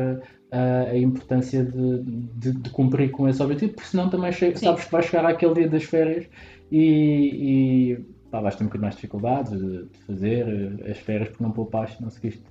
a 0.57 0.97
importância 0.97 1.65
de, 1.65 2.03
de, 2.37 2.53
de, 2.53 2.71
cumprir 2.71 3.11
com 3.11 3.29
esse 3.29 3.43
objetivo, 3.43 3.73
porque 3.73 3.89
senão 3.89 4.09
também 4.09 4.31
sabes 4.31 4.85
que 4.85 4.93
vais 4.93 5.07
chegar 5.07 5.27
àquele 5.27 5.55
dia 5.55 5.69
das 5.69 5.83
férias 5.83 6.27
e, 6.71 7.97
e 7.97 8.05
pá, 8.31 8.41
vais 8.41 8.55
ter 8.55 8.63
um 8.63 8.67
bocadinho 8.67 8.83
mais 8.83 8.95
dificuldades 8.95 9.51
de, 9.51 9.85
de, 9.87 9.99
fazer 10.07 10.47
eh, 10.47 10.91
as 10.93 10.99
férias 10.99 11.31
porque 11.31 11.43
não 11.43 11.51
poupaste, 11.51 12.01
não 12.01 12.09
seguiste 12.09 12.45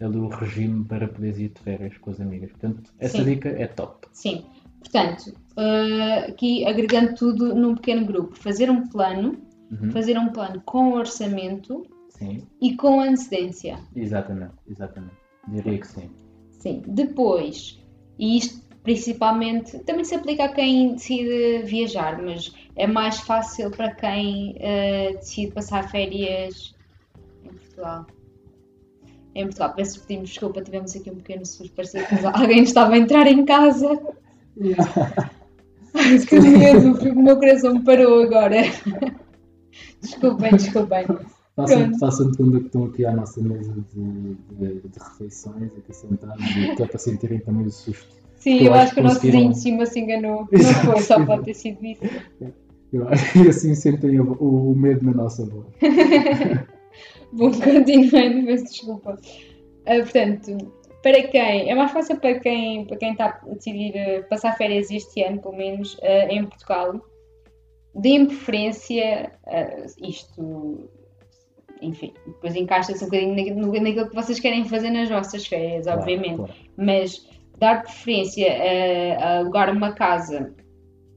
ali 0.00 0.18
o 0.18 0.28
regime 0.28 0.84
para 0.84 1.08
poderes 1.08 1.38
ir 1.38 1.48
de 1.48 1.60
férias 1.60 1.96
com 1.98 2.10
as 2.10 2.20
amigas. 2.20 2.50
Portanto, 2.50 2.92
essa 2.98 3.18
Sim. 3.18 3.24
dica 3.24 3.48
é 3.48 3.66
top. 3.66 4.06
Sim. 4.12 4.44
Portanto, 4.80 5.34
uh, 5.56 6.30
aqui 6.30 6.64
agregando 6.66 7.14
tudo 7.14 7.54
num 7.54 7.74
pequeno 7.74 8.06
grupo, 8.06 8.36
fazer 8.36 8.70
um 8.70 8.86
plano, 8.86 9.38
uhum. 9.70 9.90
fazer 9.90 10.18
um 10.18 10.28
plano 10.28 10.62
com 10.64 10.92
orçamento 10.92 11.86
sim. 12.10 12.46
e 12.60 12.76
com 12.76 13.00
antecedência. 13.00 13.78
Exatamente, 13.94 14.54
exatamente. 14.68 15.16
Diria 15.48 15.78
que 15.78 15.86
sim. 15.86 16.10
Sim. 16.52 16.82
Depois, 16.86 17.82
e 18.18 18.38
isto 18.38 18.66
principalmente 18.82 19.80
também 19.80 20.04
se 20.04 20.14
aplica 20.14 20.44
a 20.44 20.48
quem 20.48 20.94
decide 20.94 21.64
viajar, 21.64 22.22
mas 22.22 22.54
é 22.76 22.86
mais 22.86 23.18
fácil 23.18 23.68
para 23.72 23.92
quem 23.92 24.52
uh, 24.52 25.18
decide 25.18 25.52
passar 25.52 25.90
férias 25.90 26.72
em 27.44 27.48
Portugal. 27.48 28.06
Em 29.36 29.44
Portugal, 29.44 29.74
peço 29.74 30.00
que 30.00 30.06
pedimos 30.06 30.30
desculpa, 30.30 30.62
tivemos 30.62 30.96
aqui 30.96 31.10
um 31.10 31.16
pequeno 31.16 31.44
susto, 31.44 31.70
parecia 31.74 32.04
que 32.06 32.14
alguém 32.24 32.62
estava 32.62 32.94
a 32.94 32.98
entrar 32.98 33.26
em 33.26 33.44
casa. 33.44 34.00
Yeah. 34.58 35.30
que 36.26 36.40
medo, 36.40 37.10
o 37.10 37.22
meu 37.22 37.36
coração 37.36 37.74
me 37.74 37.84
parou 37.84 38.22
agora. 38.22 38.62
desculpem, 40.00 40.52
desculpem. 40.52 41.04
Façam, 41.54 41.98
façam 41.98 42.30
de 42.30 42.38
conta 42.38 42.60
que 42.60 42.66
estão 42.66 42.84
aqui 42.84 43.04
à 43.04 43.12
nossa 43.12 43.42
mesa 43.42 43.74
de, 43.94 44.34
de, 44.52 44.88
de 44.88 44.98
refeições, 44.98 45.70
aqui 45.76 45.94
sentados, 45.94 46.44
que 46.74 46.82
é 46.82 46.86
para 46.86 46.98
sentirem 46.98 47.38
também 47.40 47.66
o 47.66 47.70
susto. 47.70 48.16
Sim, 48.38 48.60
eu, 48.60 48.66
eu 48.66 48.74
acho 48.74 48.94
que 48.94 49.00
o 49.00 49.02
nosso 49.02 49.20
vizinho 49.20 49.50
de 49.50 49.58
cima 49.58 49.84
se 49.84 50.00
enganou. 50.00 50.48
Não 50.52 50.92
foi, 50.92 51.00
só 51.02 51.22
pode 51.26 51.44
ter 51.44 51.54
sido 51.54 51.84
isso. 51.84 52.02
Eu 52.90 53.06
acho 53.08 53.32
que 53.32 53.48
assim 53.48 53.74
sentem 53.74 54.18
o, 54.18 54.32
o 54.32 54.74
medo 54.74 55.04
na 55.04 55.12
nossa 55.12 55.44
voz. 55.44 55.66
Bom, 57.32 57.50
continuando, 57.62 58.46
peço 58.46 58.64
desculpa. 58.64 59.12
Uh, 59.12 60.02
portanto, 60.02 60.72
para 61.02 61.22
quem, 61.28 61.70
é 61.70 61.74
mais 61.74 61.92
fácil 61.92 62.18
para 62.18 62.38
quem, 62.40 62.86
para 62.86 62.96
quem 62.96 63.12
está 63.12 63.40
a 63.42 63.54
decidir 63.54 63.92
uh, 63.94 64.28
passar 64.28 64.56
férias 64.56 64.90
este 64.90 65.22
ano, 65.22 65.40
pelo 65.40 65.56
menos, 65.56 65.94
uh, 65.94 66.28
em 66.30 66.44
Portugal, 66.44 67.00
deem 67.94 68.26
preferência, 68.26 69.32
isto 70.02 70.90
enfim, 71.80 72.12
depois 72.26 72.54
encaixa-se 72.54 73.02
um 73.04 73.08
bocadinho 73.08 73.36
naquilo, 73.36 73.82
naquilo 73.82 74.08
que 74.08 74.14
vocês 74.14 74.40
querem 74.40 74.64
fazer 74.64 74.90
nas 74.90 75.08
vossas 75.08 75.46
férias, 75.46 75.84
claro, 75.84 76.00
obviamente. 76.00 76.36
Claro. 76.36 76.54
Mas 76.76 77.26
dar 77.58 77.82
preferência 77.82 78.48
a, 78.50 79.24
a, 79.24 79.38
alugar 79.38 79.70
uma 79.70 79.92
casa 79.92 80.54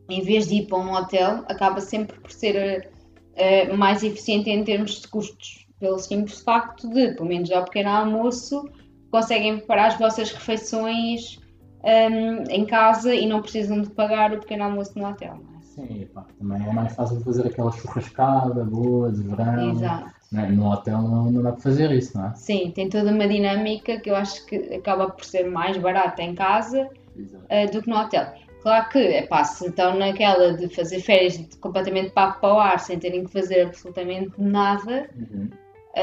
em 0.10 0.22
vez 0.22 0.48
de 0.48 0.56
ir 0.56 0.68
para 0.68 0.78
um 0.78 0.94
hotel 0.94 1.44
acaba 1.48 1.80
sempre 1.82 2.20
por 2.20 2.32
ser 2.32 2.90
uh, 3.34 3.78
mais 3.78 4.04
eficiente 4.04 4.50
em 4.50 4.64
termos 4.64 5.02
de 5.02 5.08
custos, 5.08 5.59
pelo 5.80 6.00
simples 6.00 6.42
facto 6.42 6.90
de, 6.90 7.14
pelo 7.14 7.28
menos 7.28 7.52
ao 7.52 7.66
pequeno 7.66 7.90
almoço, 7.90 8.68
conseguem 9.12 9.58
preparar 9.58 9.88
as 9.88 9.98
vossas 9.98 10.32
refeições 10.32 11.40
um, 11.84 12.44
em 12.50 12.66
casa 12.66 13.14
e 13.14 13.26
não 13.26 13.42
precisam 13.42 13.82
de 13.82 13.90
pagar 13.90 14.34
o 14.34 14.40
pequeno 14.40 14.66
almoço 14.66 14.98
no 14.98 15.08
hotel. 15.08 15.40
É? 15.56 15.60
Sim, 15.62 16.08
pá, 16.14 16.26
também 16.38 16.68
é 16.68 16.74
mais 16.74 16.94
fácil 16.96 17.20
fazer 17.22 17.48
aquela 17.48 17.72
churrascada 17.72 18.64
boa 18.66 19.12
de 19.12 19.24
verão. 19.24 19.72
Exato. 19.72 20.20
Né? 20.32 20.48
No 20.50 20.72
hotel 20.72 21.02
não, 21.02 21.32
não 21.32 21.42
dá 21.42 21.54
para 21.54 21.62
fazer 21.62 21.92
isso, 21.92 22.18
não 22.18 22.28
é? 22.28 22.36
Sim, 22.36 22.72
tem 22.76 22.90
toda 22.90 23.12
uma 23.12 23.28
dinâmica 23.28 24.00
que 24.00 24.10
eu 24.10 24.16
acho 24.16 24.46
que 24.46 24.56
acaba 24.76 25.10
por 25.10 25.24
ser 25.26 25.50
mais 25.50 25.78
barata 25.78 26.22
em 26.22 26.36
casa 26.36 26.84
uh, 26.86 27.72
do 27.72 27.82
que 27.82 27.90
no 27.90 27.98
hotel. 27.98 28.32
Claro 28.62 28.90
que, 28.90 29.00
é 29.00 29.26
pá, 29.26 29.44
se 29.44 29.68
estão 29.68 29.98
naquela 29.98 30.54
de 30.54 30.68
fazer 30.68 31.00
férias 31.00 31.40
completamente 31.62 32.12
papo 32.12 32.42
para 32.42 32.54
o 32.54 32.60
ar, 32.60 32.80
sem 32.80 33.00
terem 33.00 33.24
que 33.24 33.32
fazer 33.32 33.68
absolutamente 33.68 34.34
nada, 34.38 35.10
uhum. 35.16 35.50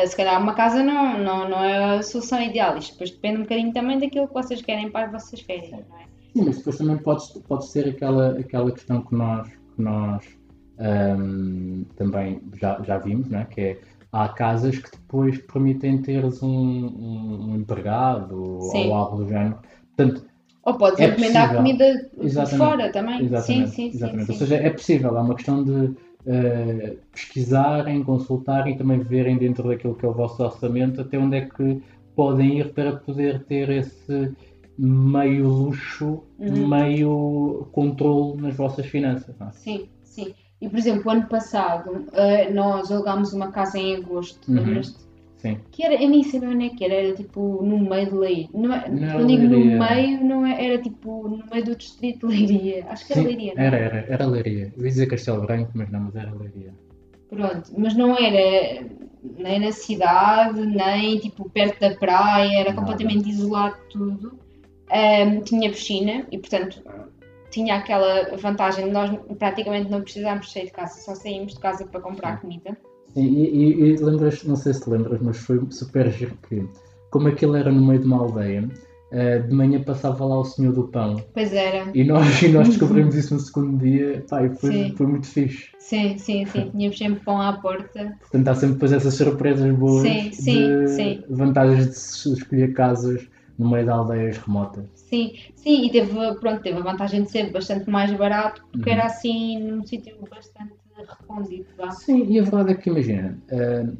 Uh, 0.04 0.06
se 0.06 0.16
calhar 0.16 0.40
uma 0.40 0.54
casa 0.54 0.82
não, 0.82 1.18
não, 1.18 1.48
não 1.48 1.64
é 1.64 1.98
a 1.98 2.02
solução 2.02 2.40
ideal. 2.40 2.76
Isto 2.76 2.92
depois 2.92 3.10
depende 3.10 3.38
um 3.38 3.42
bocadinho 3.42 3.72
também 3.72 3.98
daquilo 3.98 4.28
que 4.28 4.34
vocês 4.34 4.62
querem 4.62 4.90
para 4.90 5.06
as 5.06 5.12
vossas 5.12 5.40
férias, 5.40 5.70
não 5.70 5.98
é? 5.98 6.06
Sim, 6.32 6.44
mas 6.44 6.58
depois 6.58 6.76
também 6.76 6.98
pode, 6.98 7.40
pode 7.48 7.66
ser 7.66 7.88
aquela, 7.88 8.38
aquela 8.38 8.70
questão 8.70 9.00
que 9.02 9.14
nós, 9.14 9.48
que 9.48 9.82
nós 9.82 10.24
um, 10.78 11.84
também 11.96 12.42
já, 12.60 12.80
já 12.82 12.98
vimos, 12.98 13.28
não 13.28 13.40
é? 13.40 13.44
que 13.46 13.60
é 13.60 13.80
há 14.12 14.28
casas 14.28 14.78
que 14.78 14.90
depois 14.90 15.38
permitem 15.38 16.00
teres 16.00 16.42
um, 16.42 16.48
um, 16.48 17.50
um 17.50 17.56
empregado 17.56 18.60
Sim. 18.70 18.88
ou 18.88 18.94
algo 18.94 19.16
do 19.18 19.28
género. 19.28 19.58
Portanto, 19.96 20.26
ou 20.62 20.74
podes 20.74 20.98
é 20.98 21.06
encomendar 21.06 21.54
comida 21.54 22.10
de 22.20 22.56
fora 22.56 22.90
também. 22.90 23.24
Exatamente, 23.24 23.70
sim, 23.70 23.74
sim, 23.74 23.88
exatamente. 23.94 24.26
Sim, 24.26 24.32
Ou 24.32 24.38
seja, 24.38 24.56
é 24.56 24.70
possível, 24.70 25.16
é 25.16 25.20
uma 25.20 25.34
questão 25.34 25.62
de 25.62 25.94
uh, 26.26 26.96
pesquisarem, 27.12 28.02
consultarem 28.02 28.74
e 28.74 28.78
também 28.78 28.98
verem 28.98 29.38
dentro 29.38 29.68
daquilo 29.68 29.94
que 29.94 30.04
é 30.04 30.08
o 30.08 30.12
vosso 30.12 30.42
orçamento 30.42 31.00
até 31.00 31.18
onde 31.18 31.36
é 31.36 31.40
que 31.46 31.82
podem 32.14 32.58
ir 32.58 32.72
para 32.72 32.96
poder 32.96 33.44
ter 33.44 33.68
esse 33.70 34.34
meio 34.78 35.48
luxo, 35.48 36.22
uhum. 36.38 36.68
meio 36.68 37.68
controle 37.72 38.40
nas 38.40 38.56
vossas 38.56 38.86
finanças. 38.86 39.34
É? 39.40 39.50
Sim, 39.52 39.88
sim. 40.02 40.34
E, 40.60 40.68
por 40.68 40.78
exemplo, 40.78 41.02
o 41.06 41.10
ano 41.10 41.26
passado 41.28 41.90
uh, 41.90 42.54
nós 42.54 42.90
alugámos 42.90 43.32
uma 43.32 43.52
casa 43.52 43.78
em 43.78 43.96
agosto, 43.96 44.50
uhum. 44.50 44.80
Sim. 45.46 45.60
Que 45.70 45.84
era, 45.84 45.94
eu 46.02 46.08
nem 46.08 46.22
sei 46.22 46.40
onde 46.40 46.66
é 46.66 46.68
que 46.70 46.84
era, 46.84 46.94
era 46.94 47.14
tipo 47.14 47.62
no 47.62 47.78
meio 47.78 48.06
de 48.06 48.14
Leiria. 48.14 48.48
Não, 48.52 48.74
é, 48.74 48.88
não 48.88 49.20
eu 49.20 49.26
digo 49.26 49.42
no 49.44 49.58
meio, 49.58 50.24
não 50.24 50.46
é, 50.46 50.64
era 50.64 50.82
tipo 50.82 51.28
no 51.28 51.44
meio 51.50 51.64
do 51.64 51.76
distrito 51.76 52.26
de 52.26 52.34
Leiria. 52.34 52.86
Acho 52.88 53.06
que 53.06 53.12
era 53.12 53.22
Sim, 53.22 53.26
Leiria. 53.28 53.54
Não? 53.54 53.62
É? 53.62 53.66
Era, 53.66 53.76
era, 53.76 54.06
era 54.08 54.26
Leiria. 54.26 54.72
Eu 54.76 54.84
ia 54.84 54.88
dizer 54.88 55.06
Castelo 55.06 55.42
Branco, 55.42 55.70
mas 55.74 55.90
não, 55.90 56.00
mas 56.00 56.16
era 56.16 56.32
Leiria. 56.34 56.74
Pronto, 57.28 57.72
mas 57.76 57.94
não 57.94 58.16
era 58.16 58.86
nem 59.38 59.60
na 59.60 59.72
cidade, 59.72 60.64
nem 60.64 61.18
tipo 61.18 61.48
perto 61.50 61.80
da 61.80 61.94
praia, 61.96 62.60
era 62.60 62.72
completamente 62.72 63.28
isolado 63.28 63.76
tudo. 63.90 64.38
Um, 64.88 65.40
tinha 65.40 65.68
piscina 65.68 66.24
e 66.30 66.38
portanto 66.38 66.80
tinha 67.50 67.74
aquela 67.74 68.36
vantagem 68.36 68.84
de 68.84 68.90
nós 68.92 69.10
praticamente 69.36 69.90
não 69.90 70.00
precisávamos 70.02 70.52
sair 70.52 70.66
de 70.66 70.70
casa, 70.70 71.00
só 71.00 71.14
saímos 71.14 71.54
de 71.54 71.60
casa 71.60 71.84
para 71.86 72.00
comprar 72.00 72.40
comida. 72.40 72.76
Sim, 73.16 73.34
e, 73.34 73.72
e, 73.72 73.96
lembras, 73.96 74.44
não 74.44 74.56
sei 74.56 74.74
se 74.74 74.82
te 74.82 74.90
lembras, 74.90 75.18
mas 75.22 75.38
foi 75.38 75.58
super 75.70 76.12
giro 76.12 76.36
que, 76.46 76.68
como 77.10 77.28
aquilo 77.28 77.56
era 77.56 77.72
no 77.72 77.82
meio 77.82 77.98
de 77.98 78.06
uma 78.06 78.18
aldeia, 78.18 78.68
uh, 79.10 79.48
de 79.48 79.54
manhã 79.54 79.82
passava 79.82 80.22
lá 80.22 80.38
o 80.38 80.44
Senhor 80.44 80.74
do 80.74 80.86
Pão. 80.88 81.16
Pois 81.32 81.50
era. 81.50 81.90
E 81.94 82.04
nós, 82.04 82.42
e 82.42 82.48
nós 82.48 82.68
descobrimos 82.68 83.14
isso 83.14 83.32
no 83.32 83.40
segundo 83.40 83.78
dia, 83.78 84.22
pá, 84.28 84.44
e 84.44 84.50
foi, 84.56 84.92
foi 84.94 85.06
muito 85.06 85.26
fixe. 85.28 85.70
Sim, 85.78 86.18
sim, 86.18 86.44
sim, 86.44 86.70
tínhamos 86.70 86.98
sempre 86.98 87.24
pão 87.24 87.40
à 87.40 87.54
porta. 87.54 88.14
Portanto, 88.20 88.48
há 88.48 88.54
sempre 88.54 88.74
depois 88.74 88.92
essas 88.92 89.14
surpresas 89.14 89.74
boas 89.74 90.02
sim, 90.02 90.32
sim, 90.32 90.84
de 90.84 90.88
sim. 90.88 91.24
vantagens 91.30 91.86
de 91.86 92.32
escolher 92.34 92.74
casas 92.74 93.26
no 93.58 93.70
meio 93.70 93.84
de 93.84 93.90
aldeias 93.92 94.36
remotas. 94.36 94.84
Sim, 94.94 95.32
sim, 95.54 95.86
e 95.86 95.90
teve, 95.90 96.12
pronto, 96.34 96.60
teve 96.60 96.76
a 96.76 96.82
vantagem 96.82 97.22
de 97.22 97.30
ser 97.30 97.50
bastante 97.50 97.88
mais 97.88 98.12
barato, 98.12 98.62
porque 98.70 98.90
uhum. 98.90 98.96
era 98.96 99.06
assim 99.06 99.58
num 99.58 99.86
sítio 99.86 100.18
bastante 100.28 100.74
recôndito. 101.04 101.92
Sim, 101.92 102.26
e 102.26 102.38
a 102.38 102.42
verdade 102.42 102.72
é 102.72 102.74
que 102.74 102.90
imagina, 102.90 103.38
uh, 103.50 103.96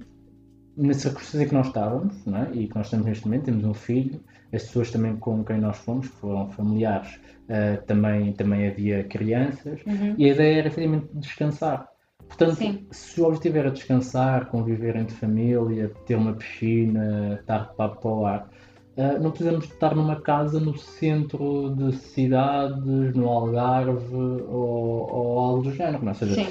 na 0.77 0.95
circunstância 0.95 1.45
em 1.45 1.49
que 1.49 1.55
nós 1.55 1.67
estávamos, 1.69 2.25
não 2.27 2.39
é? 2.39 2.51
e 2.53 2.69
que 2.69 2.75
nós 2.75 2.87
estamos 2.87 3.07
neste 3.07 3.25
momento, 3.27 3.45
temos 3.45 3.65
um 3.65 3.75
filho, 3.75 4.21
as 4.53 4.63
pessoas 4.65 4.91
também 4.91 5.17
com 5.17 5.45
quem 5.45 5.59
nós 5.59 5.79
fomos, 5.79 6.09
que 6.09 6.17
foram 6.17 6.49
familiares, 6.51 7.17
uh, 7.17 7.85
também, 7.87 8.33
também 8.33 8.69
havia 8.69 9.05
crianças, 9.05 9.81
uhum. 9.87 10.15
e 10.17 10.25
a 10.25 10.33
ideia 10.33 10.59
era 10.59 10.69
efetivamente 10.69 11.09
descansar. 11.15 11.89
Portanto, 12.29 12.57
Sim. 12.57 12.87
se 12.91 13.21
o 13.21 13.27
objetivo 13.27 13.59
era 13.59 13.71
descansar, 13.71 14.47
conviver 14.47 14.97
entre 14.97 15.15
família, 15.15 15.93
ter 16.07 16.17
uma 16.17 16.35
piscina, 16.35 17.39
estar 17.41 17.71
de 17.71 17.77
papo 17.77 18.01
para 18.01 18.11
o 18.11 18.27
ar, 18.27 18.51
Uh, 18.97 19.23
não 19.23 19.31
precisamos 19.31 19.67
estar 19.67 19.95
numa 19.95 20.23
casa 20.23 20.59
no 20.59 20.75
centro 20.75 21.75
de 21.77 21.95
cidades, 21.99 23.15
no 23.15 23.29
Algarve 23.29 24.15
ou, 24.15 25.15
ou 25.15 25.39
algo 25.39 25.63
do 25.65 25.73
género. 25.73 26.03
Não? 26.03 26.09
É? 26.09 26.11
Ou 26.13 26.15
seja, 26.15 26.35
Sim. 26.35 26.47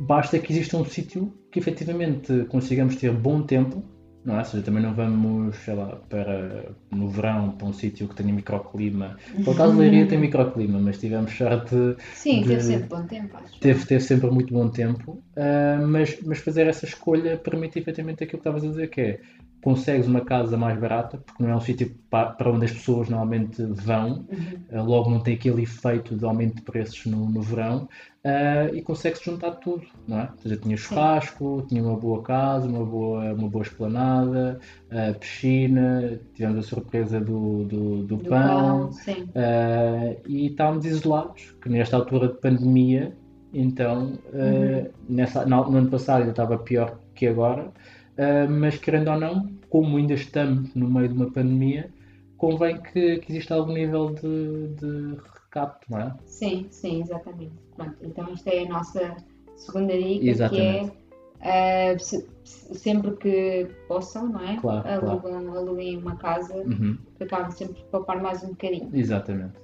Basta 0.00 0.38
que 0.38 0.52
exista 0.52 0.76
um 0.76 0.84
sítio 0.84 1.32
que 1.52 1.58
efetivamente 1.58 2.44
consigamos 2.48 2.96
ter 2.96 3.12
bom 3.12 3.42
tempo, 3.42 3.82
não 4.24 4.34
é? 4.36 4.38
Ou 4.40 4.44
seja, 4.44 4.62
também 4.62 4.82
não 4.82 4.94
vamos, 4.94 5.56
sei 5.56 5.74
lá, 5.74 5.96
para 6.08 6.72
no 6.90 7.08
verão 7.08 7.52
para 7.52 7.66
um 7.66 7.72
sítio 7.72 8.08
que 8.08 8.14
tenha 8.14 8.32
microclima. 8.32 9.16
Por 9.44 9.54
acaso 9.54 9.76
Leiria 9.78 10.06
tem 10.06 10.18
microclima, 10.18 10.78
mas 10.78 10.98
tivemos 10.98 11.32
sorte. 11.36 11.74
Sim, 12.14 12.42
de- 12.42 12.48
teve 12.48 12.62
sempre 12.62 12.88
bom 12.88 13.06
tempo, 13.06 13.36
acho. 13.36 13.58
Teve, 13.60 13.86
teve 13.86 14.00
sempre 14.04 14.30
muito 14.30 14.52
bom 14.52 14.68
tempo, 14.68 15.22
ah, 15.36 15.78
mas, 15.86 16.18
mas 16.24 16.38
fazer 16.38 16.66
essa 16.66 16.84
escolha 16.86 17.36
permite 17.38 17.78
efetivamente 17.78 18.24
aquilo 18.24 18.42
que 18.42 18.48
estavas 18.48 18.64
a 18.64 18.68
dizer, 18.68 18.88
que 18.88 19.00
é 19.00 19.20
consegues 19.62 20.06
uma 20.06 20.22
casa 20.24 20.56
mais 20.56 20.78
barata, 20.78 21.18
porque 21.18 21.42
não 21.42 21.50
é 21.50 21.56
um 21.56 21.60
sítio 21.60 21.94
pa- 22.10 22.30
para 22.30 22.50
onde 22.50 22.64
as 22.66 22.72
pessoas 22.72 23.08
normalmente 23.08 23.62
vão, 23.64 24.26
Uhum. 24.30 24.64
ah, 24.72 24.82
logo 24.82 25.10
não 25.10 25.20
tem 25.22 25.34
aquele 25.34 25.62
efeito 25.62 26.16
de 26.16 26.24
aumento 26.24 26.56
de 26.56 26.62
preços 26.62 27.04
no, 27.06 27.28
no 27.28 27.42
verão, 27.42 27.88
ah, 28.24 28.68
e 28.72 28.82
consegue-se 28.82 29.24
juntar 29.24 29.52
tudo, 29.56 29.86
não 30.06 30.20
é? 30.20 30.30
Ou 30.32 30.38
seja, 30.38 30.56
tinha 30.56 30.76
churrasco, 30.76 31.64
tinha 31.68 31.82
uma 31.82 31.96
boa 31.96 32.22
casa, 32.22 32.66
uma 32.68 32.84
boa, 32.84 33.32
uma 33.34 33.48
boa 33.48 33.62
esplanada, 33.62 34.58
ah, 34.90 35.14
piscina, 35.18 36.20
tivemos 36.34 36.58
a 36.58 36.62
surpresa 36.68 37.20
do, 37.20 37.64
do, 37.64 38.02
do 38.04 38.16
Do 38.16 38.24
pão, 38.28 38.88
pão, 38.88 38.92
sim. 38.92 39.24
Uh, 39.34 40.20
e 40.26 40.46
estávamos 40.48 40.84
isolados, 40.84 41.54
que 41.62 41.68
nesta 41.68 41.96
altura 41.96 42.28
de 42.28 42.40
pandemia, 42.40 43.16
então, 43.52 44.14
uh, 44.32 44.36
Uhum. 44.36 44.92
nessa, 45.08 45.44
no, 45.46 45.70
no 45.70 45.78
ano 45.78 45.90
passado 45.90 46.20
ainda 46.20 46.30
estava 46.30 46.58
pior 46.58 46.98
que 47.14 47.26
agora, 47.26 47.72
uh, 48.20 48.50
mas 48.50 48.76
querendo 48.78 49.10
ou 49.10 49.18
não, 49.18 49.48
como 49.68 49.96
ainda 49.96 50.14
estamos 50.14 50.74
no 50.74 50.88
meio 50.90 51.08
de 51.08 51.14
uma 51.14 51.30
pandemia, 51.30 51.90
convém 52.36 52.80
que, 52.80 53.18
que 53.18 53.32
exista 53.32 53.54
algum 53.54 53.72
nível 53.72 54.10
de, 54.14 54.68
de 54.74 55.16
recato, 55.44 55.86
não 55.90 55.98
é? 56.00 56.14
Sim, 56.26 56.66
sim, 56.70 57.02
exatamente. 57.02 57.52
Pronto, 57.76 57.96
então 58.02 58.28
esta 58.32 58.50
é 58.50 58.64
a 58.64 58.68
nossa 58.68 59.16
segunda 59.56 59.92
dica, 59.96 60.24
Exatamente. 60.24 60.90
que 60.90 60.96
é 61.42 61.92
ah, 61.94 61.98
se- 61.98 62.28
sempre 62.44 63.12
que 63.16 63.68
possam, 63.88 64.28
não 64.28 64.40
é? 64.40 64.56
Claro, 64.56 64.82
claro. 64.82 65.08
Alugam, 65.10 65.56
aluguem 65.56 65.96
uma 65.98 66.16
casa, 66.16 66.54
Uhum, 66.54 66.98
que 67.16 67.24
acabam 67.24 67.50
sempre 67.50 67.74
de 67.82 67.84
poupar 67.90 68.20
mais 68.22 68.42
um 68.44 68.48
bocadinho. 68.50 68.90
exatamente. 68.94 69.54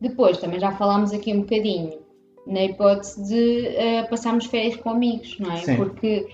Depois, 0.00 0.38
também 0.38 0.60
já 0.60 0.72
falámos 0.72 1.12
aqui 1.12 1.32
um 1.32 1.40
bocadinho 1.40 1.98
na 2.46 2.64
hipótese 2.64 3.24
de 3.28 3.68
ah, 3.78 4.06
passarmos 4.08 4.46
férias 4.46 4.76
com 4.76 4.90
amigos, 4.90 5.38
não 5.38 5.50
é? 5.52 5.56
Sim. 5.58 5.76
Porque 5.76 6.28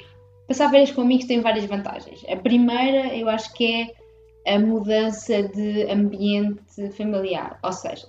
passar 0.50 0.68
férias 0.68 0.90
com 0.90 1.02
amigos 1.02 1.26
tem 1.26 1.40
várias 1.40 1.64
vantagens. 1.66 2.24
A 2.28 2.34
primeira, 2.34 3.14
eu 3.16 3.28
acho 3.28 3.52
que 3.54 3.88
é 4.44 4.56
a 4.56 4.58
mudança 4.58 5.44
de 5.44 5.84
ambiente 5.90 6.90
familiar. 6.96 7.56
Ou 7.62 7.72
seja, 7.72 8.06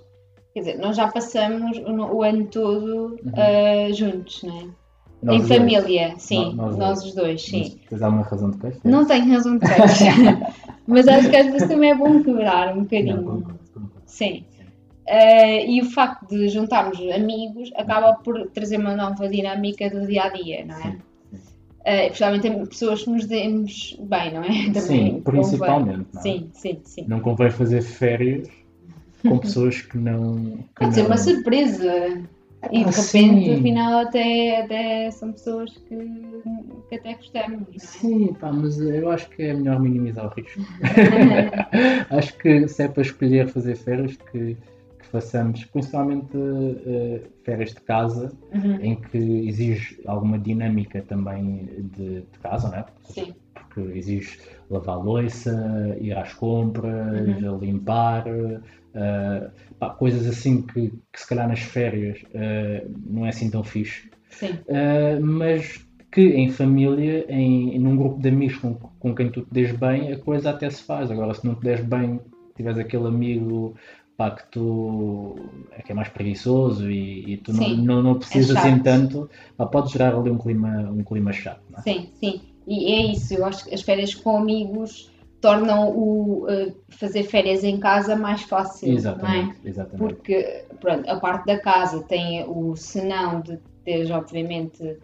quer 0.52 0.60
dizer, 0.60 0.78
nós 0.78 0.96
já 0.96 1.06
passamos 1.06 1.78
o, 1.78 2.16
o 2.16 2.22
ano 2.24 2.46
todo 2.46 3.16
Uhum. 3.24 3.32
ah, 3.36 3.92
juntos, 3.92 4.42
não 4.42 4.58
é? 4.58 4.64
Nós 5.22 5.36
em 5.36 5.38
dois. 5.46 5.48
família, 5.56 6.14
sim, 6.18 6.52
nós 6.56 6.76
nós, 6.76 6.98
dois. 6.98 7.04
os 7.04 7.14
dois, 7.14 7.42
sim. 7.44 7.78
Tens 7.88 8.02
alguma 8.02 8.24
razão 8.24 8.50
de 8.50 8.58
queixa? 8.58 8.80
Não 8.82 9.06
tenho 9.06 9.30
razão 9.32 9.56
de 9.56 9.64
queixa, 9.66 10.10
mas 10.88 11.06
acho 11.06 11.30
que 11.30 11.36
às 11.36 11.46
vezes 11.46 11.68
também 11.68 11.90
é 11.92 11.94
bom 11.94 12.20
quebrar 12.24 12.72
um 12.72 12.78
Não, 12.78 12.82
bocadinho. 12.82 13.16
concordo, 13.22 13.58
concordo. 13.72 13.92
Sim. 14.04 14.44
Eh, 15.06 15.66
e 15.70 15.80
o 15.80 15.84
facto 15.84 16.26
de 16.28 16.48
juntarmos 16.48 16.98
amigos 17.14 17.70
acaba 17.76 18.14
por 18.14 18.48
trazer 18.48 18.78
uma 18.78 18.96
nova 18.96 19.28
dinâmica 19.28 19.88
do 19.88 20.04
dia 20.08 20.24
a 20.24 20.28
dia, 20.30 20.64
não 20.64 20.74
é? 20.76 20.82
Sim, 20.82 20.98
Eh, 21.84 22.06
principalmente 22.06 22.46
em 22.48 22.66
pessoas 22.66 23.02
que 23.02 23.10
nos 23.10 23.26
demos 23.26 23.96
bem, 24.00 24.32
não 24.32 24.42
é? 24.44 24.52
sim. 24.52 24.72
Também 24.72 24.80
Sim, 25.14 25.20
principalmente. 25.22 26.06
não 26.12 26.20
é? 26.20 26.22
Sim, 26.22 26.50
sim, 26.54 26.80
sim. 26.84 27.04
Não 27.08 27.20
convém 27.20 27.50
fazer 27.50 27.82
férias 27.82 28.48
com 29.26 29.38
pessoas 29.38 29.80
que 29.82 29.98
não. 29.98 30.58
Que 30.76 30.80
Pode 30.80 30.94
ser 30.94 31.00
não... 31.02 31.08
uma 31.08 31.16
surpresa. 31.18 32.22
E 32.70 32.78
de 32.78 32.84
Ah, 32.84 32.90
repente, 32.90 33.44
sim. 33.44 33.54
afinal, 33.58 33.98
até, 34.06 34.60
até 34.62 35.10
são 35.10 35.32
pessoas 35.32 35.72
que, 35.88 35.96
que 36.88 36.94
até 36.94 37.14
gostamos, 37.14 37.66
é? 37.74 37.78
Sim, 37.78 38.34
pá, 38.34 38.52
mas 38.52 38.78
eu 38.78 39.10
acho 39.10 39.28
que 39.30 39.42
é 39.42 39.52
melhor 39.52 39.80
minimizar 39.80 40.26
o 40.26 40.28
risco. 40.28 40.60
acho 42.10 42.38
que 42.38 42.68
se 42.68 42.84
é 42.84 42.88
para 42.88 43.02
escolher 43.02 43.48
fazer 43.48 43.74
férias, 43.74 44.16
que 44.30 44.56
façamos 45.12 45.64
principalmente 45.66 46.36
eh, 46.86 47.20
férias 47.44 47.70
de 47.74 47.80
casa, 47.82 48.32
Uhum, 48.54 48.76
em 48.80 48.96
que 48.96 49.18
exige 49.48 50.00
alguma 50.06 50.38
dinâmica 50.38 51.02
também 51.02 51.66
de, 51.96 52.22
de 52.22 52.38
casa, 52.42 52.68
não 52.68 52.78
é? 52.78 52.84
Sim, 53.04 53.34
Porque 53.54 53.80
exige 53.98 54.38
lavar 54.70 54.98
louça, 55.02 55.96
ir 56.00 56.12
às 56.16 56.32
compras, 56.34 57.28
Uhum. 57.42 57.58
limpar, 57.58 58.24
eh, 58.94 59.50
pá, 59.78 59.90
coisas 59.90 60.26
assim 60.26 60.62
que, 60.62 60.90
que 61.12 61.20
se 61.20 61.28
calhar 61.28 61.48
nas 61.48 61.60
férias 61.60 62.18
eh, 62.34 62.86
não 63.06 63.26
é 63.26 63.30
assim 63.30 63.50
tão 63.50 63.62
fixe. 63.64 64.10
sim, 64.30 64.58
Uh, 64.68 65.20
mas 65.24 65.86
que 66.10 66.20
em 66.22 66.50
família, 66.50 67.24
em, 67.28 67.78
num 67.78 67.96
grupo 67.96 68.20
de 68.20 68.28
amigos 68.28 68.56
com, 68.58 68.74
com 68.74 69.14
quem 69.14 69.30
tu 69.30 69.42
te 69.42 69.52
des 69.52 69.72
bem, 69.72 70.12
a 70.12 70.18
coisa 70.18 70.50
até 70.50 70.68
se 70.70 70.82
faz. 70.84 71.10
Agora, 71.10 71.34
se 71.34 71.46
não 71.46 71.54
te 71.54 71.62
des 71.62 71.80
bem, 71.80 72.20
tiveres 72.56 72.78
aquele 72.78 73.06
amigo 73.08 73.74
pá, 74.16 74.30
que 74.30 74.46
tu 74.50 75.36
é 75.72 75.82
que 75.82 75.92
é 75.92 75.94
mais 75.94 76.08
preguiçoso 76.08 76.90
e, 76.90 77.32
e 77.32 77.36
tu 77.38 77.52
não, 77.52 77.64
Sim, 77.64 77.82
não, 77.82 78.02
não 78.02 78.18
precisas 78.18 78.56
assim 78.56 78.70
chato. 78.70 78.82
tanto, 78.82 79.30
pá, 79.56 79.66
pode 79.66 79.92
gerar 79.92 80.14
ali 80.14 80.30
um 80.30 80.38
clima, 80.38 80.90
um 80.90 81.02
clima 81.02 81.32
chato. 81.32 81.62
É? 81.76 81.80
sim, 81.82 82.10
sim. 82.14 82.40
E 82.66 82.92
é 82.92 83.12
isso, 83.12 83.34
eu 83.34 83.44
acho 83.44 83.64
que 83.64 83.74
as 83.74 83.82
férias 83.82 84.14
com 84.14 84.36
amigos 84.36 85.10
tornam 85.40 85.90
o 85.90 86.46
eh, 86.48 86.72
fazer 86.88 87.24
férias 87.24 87.64
em 87.64 87.80
casa 87.80 88.14
mais 88.14 88.42
fácil, 88.42 88.88
é? 88.88 88.92
Exatamente, 88.92 89.56
exatamente. 89.64 89.98
Porque, 90.14 90.64
pronto, 90.80 91.10
a 91.10 91.16
parte 91.18 91.46
da 91.46 91.58
casa 91.58 92.00
tem 92.04 92.44
o 92.48 92.76
senão 92.76 93.40
de 93.40 93.58
teres, 93.84 94.10
obviamente, 94.12 94.96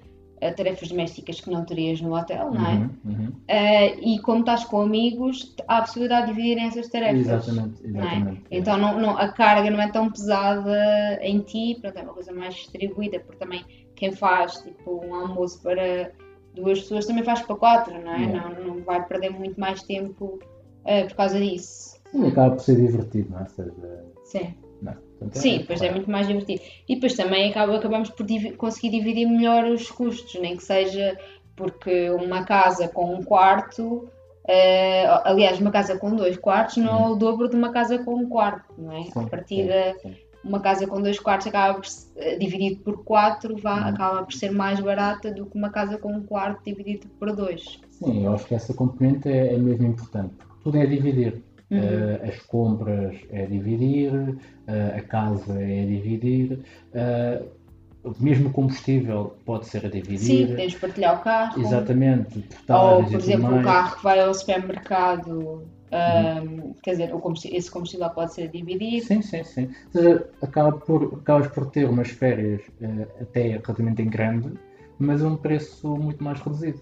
tarefas 0.57 0.89
domésticas 0.89 1.41
que 1.41 1.51
não 1.51 1.65
terias 1.65 2.01
no 2.01 2.15
hotel, 2.15 2.51
não 2.53 2.67
é? 2.67 2.75
Uhum, 2.75 2.91
uhum. 3.05 3.33
Eh, 3.49 3.97
e 4.01 4.19
como 4.21 4.41
estás 4.41 4.65
com 4.65 4.81
amigos, 4.83 5.55
há 5.67 5.79
a 5.79 5.81
possibilidade 5.83 6.27
de 6.27 6.33
dividirem 6.35 6.67
essas 6.67 6.89
tarefas. 6.89 7.21
Exatamente, 7.21 7.87
não 7.89 8.01
é? 8.01 8.05
exatamente. 8.07 8.43
Então 8.51 8.77
não, 8.79 9.01
não- 9.01 9.17
a 9.19 9.29
carga 9.29 9.71
não 9.71 9.81
é 9.81 9.91
tão 9.91 10.11
pesada 10.11 11.19
em 11.23 11.41
ti, 11.41 11.77
pronto, 11.81 11.99
é 11.99 12.03
uma 12.03 12.13
coisa 12.15 12.33
mais 12.33 12.55
distribuída, 12.55 13.21
porque 13.21 13.39
também 13.39 13.65
quem 13.97 14.13
faz 14.13 14.55
tipo 14.63 15.05
um 15.05 15.15
almoço 15.15 15.61
para 15.63 16.13
duas 16.55 16.81
pessoas 16.81 17.07
também 17.07 17.25
faz 17.25 17.43
para 17.43 17.57
quatro, 17.57 17.93
não 18.01 18.13
é? 18.15 18.21
Yeah. 18.25 18.51
Não, 18.51 18.65
não 18.77 18.83
vai 18.85 19.05
perder 19.07 19.31
muito 19.31 19.59
mais 19.59 19.83
tempo 19.83 20.39
eh, 20.85 21.05
por 21.05 21.17
causa 21.17 21.39
disso. 21.39 21.99
Sim, 22.11 22.27
acaba 22.29 22.55
por 22.55 22.61
ser 22.63 22.77
divertido, 22.77 23.31
não 23.31 23.41
é? 23.41 23.47
Seja, 23.49 23.73
Sim. 24.25 24.55
É? 25.27 25.31
Sim, 25.39 25.59
depois 25.59 25.83
é 25.83 25.91
muito 25.91 26.11
mais 26.11 26.27
divertido. 26.27 26.63
E 26.89 26.95
depois 26.95 27.15
também 27.15 27.51
acaba, 27.51 27.77
acabamos 27.77 28.11
por 28.11 28.25
divi- 28.25 28.53
conseguir 28.53 28.91
dividir 28.91 29.27
melhor 29.27 29.65
os 29.67 29.91
custos, 29.91 30.41
nem 30.41 30.57
que 30.57 30.63
seja 30.65 31.17
porque 31.57 32.09
uma 32.11 32.45
casa 32.45 32.87
com 32.89 33.15
um 33.15 33.23
quarto, 33.25 34.09
eh, 34.47 35.05
aliás, 35.25 35.59
uma 35.61 35.71
casa 35.73 35.99
com 35.99 36.15
dois 36.15 36.37
quartos 36.37 36.77
não 36.77 37.07
é 37.07 37.09
o 37.11 37.17
dobro 37.17 37.49
de 37.49 37.57
uma 37.57 37.73
casa 37.73 37.99
com 37.99 38.15
um 38.15 38.29
quarto, 38.29 38.73
não 38.79 38.93
é? 38.93 39.03
Sim, 39.05 39.29
A 39.33 39.45
sim, 39.45 39.69
sim. 40.03 40.17
uma 40.45 40.61
casa 40.61 40.87
com 40.87 41.03
dois 41.03 41.19
quartos 41.19 41.49
acaba 41.49 41.75
por, 41.81 41.89
eh, 42.17 42.37
dividido 42.37 42.81
por 42.83 43.03
quatro, 43.03 43.57
vá, 43.57 43.75
Uhum. 43.81 43.89
acaba 43.89 44.23
por 44.23 44.33
ser 44.33 44.53
mais 44.53 44.79
barata 44.79 45.33
do 45.33 45.47
que 45.47 45.59
uma 45.59 45.71
casa 45.71 45.99
com 45.99 46.13
um 46.13 46.23
quarto 46.23 46.63
dividido 46.65 47.09
por 47.19 47.35
dois. 47.35 47.81
Sim, 47.91 48.25
eu 48.25 48.33
acho 48.35 48.47
que 48.47 48.55
essa 48.55 48.73
componente 48.73 49.29
é, 49.29 49.55
é 49.55 49.59
mesmo 49.59 49.85
importante, 49.89 50.35
porque 50.37 50.53
tudo 50.63 50.79
é 50.79 50.87
dividir. 50.87 51.43
Uhum. 51.71 51.79
Eh, 51.79 52.29
as 52.29 52.41
compras 52.47 53.15
é 53.31 53.45
dividir, 53.45 54.13
eh, 54.67 54.95
a 54.97 55.03
casa 55.03 55.53
é 55.61 55.85
dividir, 55.85 56.61
eh, 56.95 57.43
mesmo 58.19 58.51
combustível 58.51 59.37
pode 59.45 59.67
ser 59.67 59.85
a 59.85 59.89
dividir. 59.91 60.19
Sim, 60.49 60.55
tens 60.57 60.73
de 60.73 60.79
partilhar 60.79 61.21
o 61.21 61.23
carro. 61.23 61.61
Exatamente, 61.61 62.45
Ou, 62.71 63.05
por 63.05 63.21
exemplo, 63.21 63.55
o 63.59 63.63
carro 63.63 63.97
que 63.97 64.03
vai 64.03 64.21
ao 64.21 64.33
supermercado, 64.33 65.63
ahm, 65.93 66.73
quer 66.83 66.93
dizer, 66.93 67.13
esse 67.53 67.71
combustível 67.71 68.09
pode 68.11 68.33
ser 68.33 68.49
dividido. 68.49 69.07
Sim, 69.07 69.21
sim, 69.21 69.45
sim. 69.45 69.69
Ou 69.95 70.01
seja, 70.01 70.31
acaba 70.41 70.73
por, 70.73 71.19
acabas 71.21 71.49
por 71.49 71.67
ter 71.71 71.87
umas 71.87 72.09
férias 72.09 72.63
eh, 72.81 73.07
até 73.21 73.43
relativamente 73.49 74.01
em 74.01 74.09
grande, 74.09 74.53
mas 74.99 75.23
a 75.23 75.29
um 75.29 75.37
preço 75.37 75.97
muito 75.97 76.25
mais 76.25 76.41
reduzido. 76.41 76.81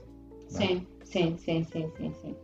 Sim, 0.49 0.87
sim, 1.03 1.37
sim, 1.39 1.65
sim, 1.65 1.91
sim, 1.97 2.13
sim. 2.23 2.37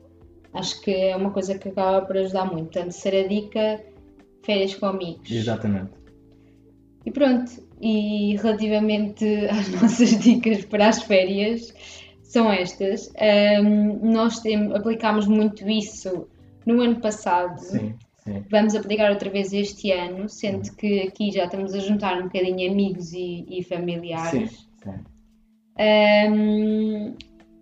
Acho 0.54 0.80
que 0.82 0.90
é 0.90 1.16
uma 1.16 1.30
coisa 1.30 1.58
que 1.58 1.68
acaba 1.68 2.04
por 2.06 2.16
ajudar 2.16 2.44
muito. 2.46 2.72
Portanto, 2.72 2.92
ser 2.92 3.24
a 3.24 3.28
dica, 3.28 3.82
férias 4.44 4.74
com 4.74 4.86
amigos. 4.86 5.30
Exatamente. 5.30 5.92
E 7.04 7.10
pronto, 7.10 7.50
e 7.80 8.36
relativamente 8.36 9.24
às 9.50 9.68
nossas 9.68 10.18
dicas 10.18 10.64
para 10.64 10.88
as 10.88 11.02
férias, 11.02 11.74
são 12.22 12.50
estas. 12.50 13.12
Ahm, 13.18 13.98
nós 14.02 14.40
tem, 14.40 14.72
aplicámos 14.74 15.26
muito 15.26 15.68
isso 15.68 16.28
no 16.66 16.80
ano 16.80 17.00
passado. 17.00 17.58
Sim, 17.58 17.94
sim. 18.18 18.44
Vamos 18.50 18.74
aplicar 18.74 19.10
outra 19.10 19.30
vez 19.30 19.52
este 19.52 19.90
ano, 19.90 20.28
sendo 20.28 20.70
que 20.76 21.00
aqui 21.00 21.30
já 21.32 21.44
estamos 21.44 21.74
a 21.74 21.78
juntar 21.78 22.18
um 22.20 22.24
bocadinho 22.24 22.70
amigos 22.70 23.12
e, 23.12 23.44
e 23.48 23.64
familiares. 23.64 24.50
Sim, 24.50 24.56
sim. 24.84 25.12
Um, 25.78 27.16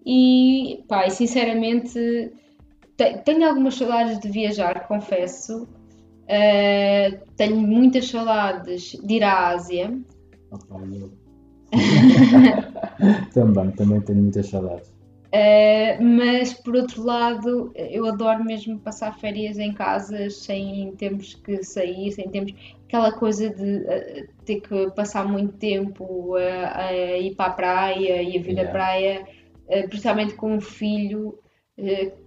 e, 0.05 0.83
pá, 0.88 1.07
e 1.07 1.11
sinceramente 1.11 1.92
te- 1.92 2.33
tenho 3.24 3.48
algumas 3.48 3.74
saudades 3.74 4.18
de 4.18 4.28
viajar, 4.28 4.86
confesso. 4.86 5.68
Uh, 6.30 7.18
tenho 7.36 7.56
muitas 7.56 8.08
saudades 8.08 8.92
de 9.02 9.14
ir 9.14 9.24
à 9.24 9.48
Ásia. 9.48 9.98
Eu- 10.70 11.10
também, 13.32 13.70
também 13.72 14.00
tenho 14.00 14.22
muitas 14.22 14.48
saudades. 14.48 14.88
Uh, 15.32 16.02
mas 16.02 16.52
por 16.52 16.74
outro 16.74 17.04
lado, 17.04 17.72
eu 17.76 18.04
adoro 18.06 18.44
mesmo 18.44 18.80
passar 18.80 19.16
férias 19.16 19.60
em 19.60 19.72
casas 19.72 20.38
sem 20.38 20.92
termos 20.96 21.34
que 21.34 21.62
sair, 21.62 22.10
sem 22.10 22.28
termos 22.28 22.52
aquela 22.88 23.12
coisa 23.12 23.48
de 23.48 23.76
uh, 23.78 24.28
ter 24.44 24.60
que 24.60 24.90
passar 24.90 25.28
muito 25.28 25.52
tempo 25.56 26.34
uh, 26.34 26.36
a 26.74 26.92
ir 26.92 27.36
para 27.36 27.46
a 27.46 27.54
praia 27.54 28.22
e 28.22 28.36
a 28.36 28.42
vir 28.42 28.54
Yeah. 28.54 28.72
praia, 28.72 29.26
uh, 29.68 29.88
principalmente 29.88 30.34
com 30.34 30.54
um 30.54 30.60
filho, 30.60 31.38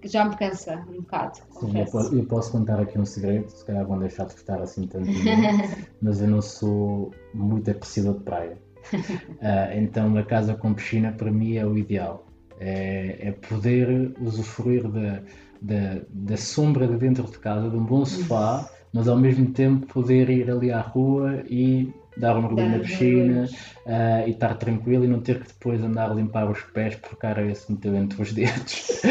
já 0.04 0.26
me 0.26 0.36
cansa 0.36 0.86
um 0.90 1.02
bocado, 1.02 1.40
Sim, 1.60 1.74
eu 1.78 2.18
eu 2.18 2.26
posso 2.26 2.52
contar 2.52 2.80
aqui 2.80 2.98
um 2.98 3.06
segredo, 3.06 3.50
se 3.50 3.64
calhar 3.66 3.86
vão 3.86 4.00
deixar 4.00 4.26
de 4.26 4.34
gostar 4.34 4.62
assim 4.62 4.88
tanto 4.88 5.10
mas 6.02 6.22
eu 6.22 6.28
não 6.28 6.42
sou 6.42 7.12
muito 7.34 7.70
apreciador 7.70 8.18
de 8.18 8.24
praia. 8.24 8.58
Ah, 9.46 9.76
então 9.76 10.16
a 10.16 10.24
casa 10.24 10.56
com 10.56 10.74
piscina 10.74 11.12
para 11.12 11.30
mim 11.30 11.58
é 11.58 11.66
o 11.66 11.78
ideal. 11.78 12.26
É, 12.60 13.28
é 13.28 13.32
poder 13.34 14.14
usufruir 14.22 14.88
da, 14.88 15.22
da, 15.62 16.02
da 16.10 16.38
sombra 16.38 16.88
de 16.88 16.96
dentro 16.96 17.26
de 17.26 17.38
casa, 17.40 17.70
de 17.70 17.76
um 17.76 17.84
bom 17.84 18.06
sofá, 18.06 18.70
mas 18.94 19.10
ao 19.10 19.18
mesmo 19.18 19.52
tempo 19.52 19.86
poder 19.88 20.30
ir 20.30 20.50
ali 20.50 20.72
à 20.72 20.80
rua 20.80 21.44
e 21.50 21.94
dar 22.18 22.38
um 22.38 22.42
mergulho 22.42 22.70
na 22.70 22.80
piscina 22.80 23.50
ah, 23.88 24.28
e 24.28 24.32
estar 24.32 24.56
tranquilo 24.56 25.06
e 25.06 25.08
não 25.08 25.20
ter 25.20 25.42
que 25.42 25.48
depois 25.48 25.82
andar 25.84 26.12
a 26.12 26.14
limpar 26.14 26.50
os 26.50 26.62
pés 26.62 26.96
porque 26.96 27.26
a 27.26 27.30
areia 27.30 27.56
se 27.56 27.72
meteu 27.72 27.96
entre 27.96 28.22
os 28.22 28.34
dedos. 28.34 29.02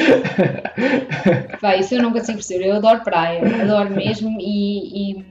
Pá, 1.61 1.77
isso 1.77 1.95
eu 1.95 2.03
não 2.03 2.13
consigo 2.13 2.39
perceber. 2.39 2.67
Eu 2.67 2.77
adoro 2.77 3.03
praia, 3.03 3.43
adoro 3.63 3.91
mesmo 3.91 4.39
e, 4.41 5.19
e, 5.19 5.27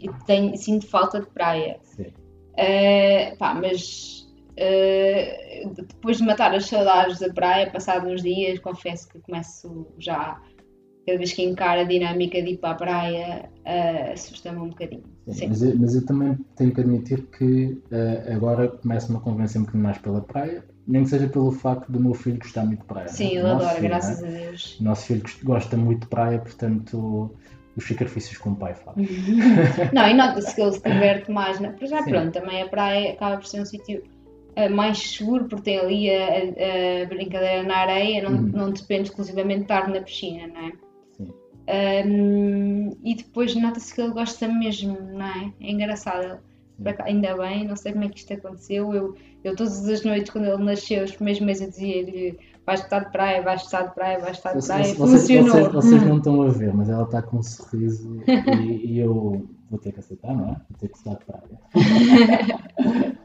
e 0.00 0.10
tenho, 0.26 0.56
sinto 0.56 0.86
falta 0.86 1.20
de 1.20 1.26
praia. 1.26 1.78
Sim. 1.82 2.12
Uh, 2.58 3.36
pá, 3.38 3.54
mas 3.54 4.26
uh, 4.52 5.74
depois 5.74 6.18
de 6.18 6.24
matar 6.24 6.54
as 6.54 6.66
saudades 6.66 7.18
da 7.18 7.32
praia, 7.32 7.70
passados 7.70 8.10
uns 8.10 8.22
dias, 8.22 8.58
confesso 8.60 9.08
que 9.08 9.18
começo 9.20 9.86
já, 9.98 10.40
cada 11.06 11.18
vez 11.18 11.32
que 11.32 11.42
encaro 11.44 11.80
a 11.82 11.84
dinâmica 11.84 12.42
de 12.42 12.50
ir 12.50 12.56
para 12.58 12.70
a 12.70 12.74
praia, 12.74 13.48
uh, 13.64 14.12
assusta-me 14.12 14.58
um 14.58 14.68
bocadinho. 14.70 15.04
Sim. 15.28 15.48
Mas, 15.48 15.62
eu, 15.62 15.76
mas 15.78 15.94
eu 15.94 16.04
também 16.06 16.36
tenho 16.56 16.72
que 16.74 16.80
admitir 16.80 17.22
que 17.36 17.76
eh, 17.90 18.32
agora 18.34 18.68
começo-me 18.68 19.18
a 19.18 19.20
convencer 19.20 19.60
um 19.60 19.64
bocadinho 19.64 19.84
mais 19.84 19.98
pela 19.98 20.20
praia, 20.20 20.64
nem 20.86 21.02
que 21.02 21.10
seja 21.10 21.26
pelo 21.28 21.50
facto 21.50 21.90
do 21.90 21.98
meu 22.00 22.14
filho 22.14 22.38
gostar 22.38 22.64
muito 22.64 22.80
de 22.80 22.86
praia. 22.86 23.08
Sim, 23.08 23.38
adoro, 23.38 23.68
filho, 23.70 23.82
graças 23.88 24.20
né? 24.20 24.28
a 24.28 24.30
Deus. 24.50 24.78
O 24.80 24.84
nosso 24.84 25.06
filho 25.06 25.22
gost- 25.22 25.42
gosta 25.44 25.76
muito 25.76 26.00
de 26.02 26.06
praia, 26.06 26.38
portanto, 26.38 27.34
os 27.76 27.86
sacrifícios 27.88 28.38
que 28.38 28.48
o 28.48 28.54
pai 28.54 28.74
faz. 28.74 28.96
Não, 29.92 30.08
e 30.08 30.14
nota-se 30.14 30.54
que 30.54 30.60
ele 30.62 30.72
se 30.72 30.82
diverte 30.82 31.30
mais. 31.30 31.58
Né? 31.58 31.70
Para 31.76 31.86
já, 31.88 32.02
Sim. 32.04 32.10
pronto, 32.10 32.32
também 32.32 32.62
a 32.62 32.68
praia 32.68 33.12
acaba 33.12 33.36
por 33.38 33.46
ser 33.46 33.60
um 33.60 33.64
sítio 33.66 34.02
eh, 34.54 34.68
mais 34.68 34.96
seguro, 34.98 35.46
porque 35.46 35.64
tem 35.64 35.78
ali 35.80 36.08
a, 36.08 36.24
a- 36.24 37.02
a 37.02 37.06
brincadeira 37.06 37.62
na 37.64 37.78
areia, 37.78 38.22
não, 38.22 38.30
Uhum. 38.36 38.50
não 38.54 38.70
depende 38.70 39.08
exclusivamente 39.08 39.56
de 39.58 39.62
estar 39.64 39.88
na 39.88 40.00
piscina, 40.00 40.46
não 40.46 40.68
é? 40.68 40.72
Um, 41.68 42.90
e 43.02 43.14
depois 43.16 43.54
nota-se 43.56 43.94
que 43.94 44.00
ele 44.00 44.12
gosta 44.12 44.46
mesmo, 44.48 44.96
não 45.12 45.26
é? 45.26 45.52
É 45.60 45.70
engraçado. 45.70 46.38
Ainda 47.04 47.34
bem, 47.38 47.66
não 47.66 47.74
sei 47.74 47.92
como 47.92 48.04
é 48.04 48.08
que 48.08 48.18
isto 48.18 48.32
aconteceu. 48.34 48.92
Eu, 48.94 49.14
eu 49.42 49.56
todas 49.56 49.88
as 49.88 50.04
noites, 50.04 50.30
quando 50.30 50.44
ele 50.44 50.62
nasceu, 50.62 51.04
os 51.04 51.12
primeiros 51.12 51.40
meses, 51.42 51.62
eu 51.62 51.70
dizia-lhe: 51.70 52.38
vais 52.66 52.80
estar 52.80 53.00
de 53.00 53.10
praia, 53.12 53.40
vais 53.42 53.62
estar 53.62 53.82
de 53.84 53.94
praia, 53.94 54.18
vais 54.18 54.36
estar 54.36 54.52
de 54.54 54.66
praia. 54.66 54.82
vocês- 54.94 54.98
Funcionou. 55.42 55.50
vocês- 55.70 55.72
vocês 55.72 56.02
não 56.06 56.18
estão 56.18 56.42
a 56.42 56.48
ver, 56.50 56.74
mas 56.74 56.88
ela 56.90 57.04
está 57.04 57.22
com 57.22 57.38
um 57.38 57.42
sorriso 57.42 58.20
e, 58.62 58.92
e 58.92 58.98
eu 58.98 59.48
vou 59.70 59.78
ter 59.80 59.92
que 59.92 60.00
aceitar, 60.00 60.34
não 60.34 60.50
é? 60.50 60.56
Vou 60.68 60.78
ter 60.78 60.88
que 60.88 60.98
estar 60.98 61.14
de 61.14 61.24
praia. 61.24 61.58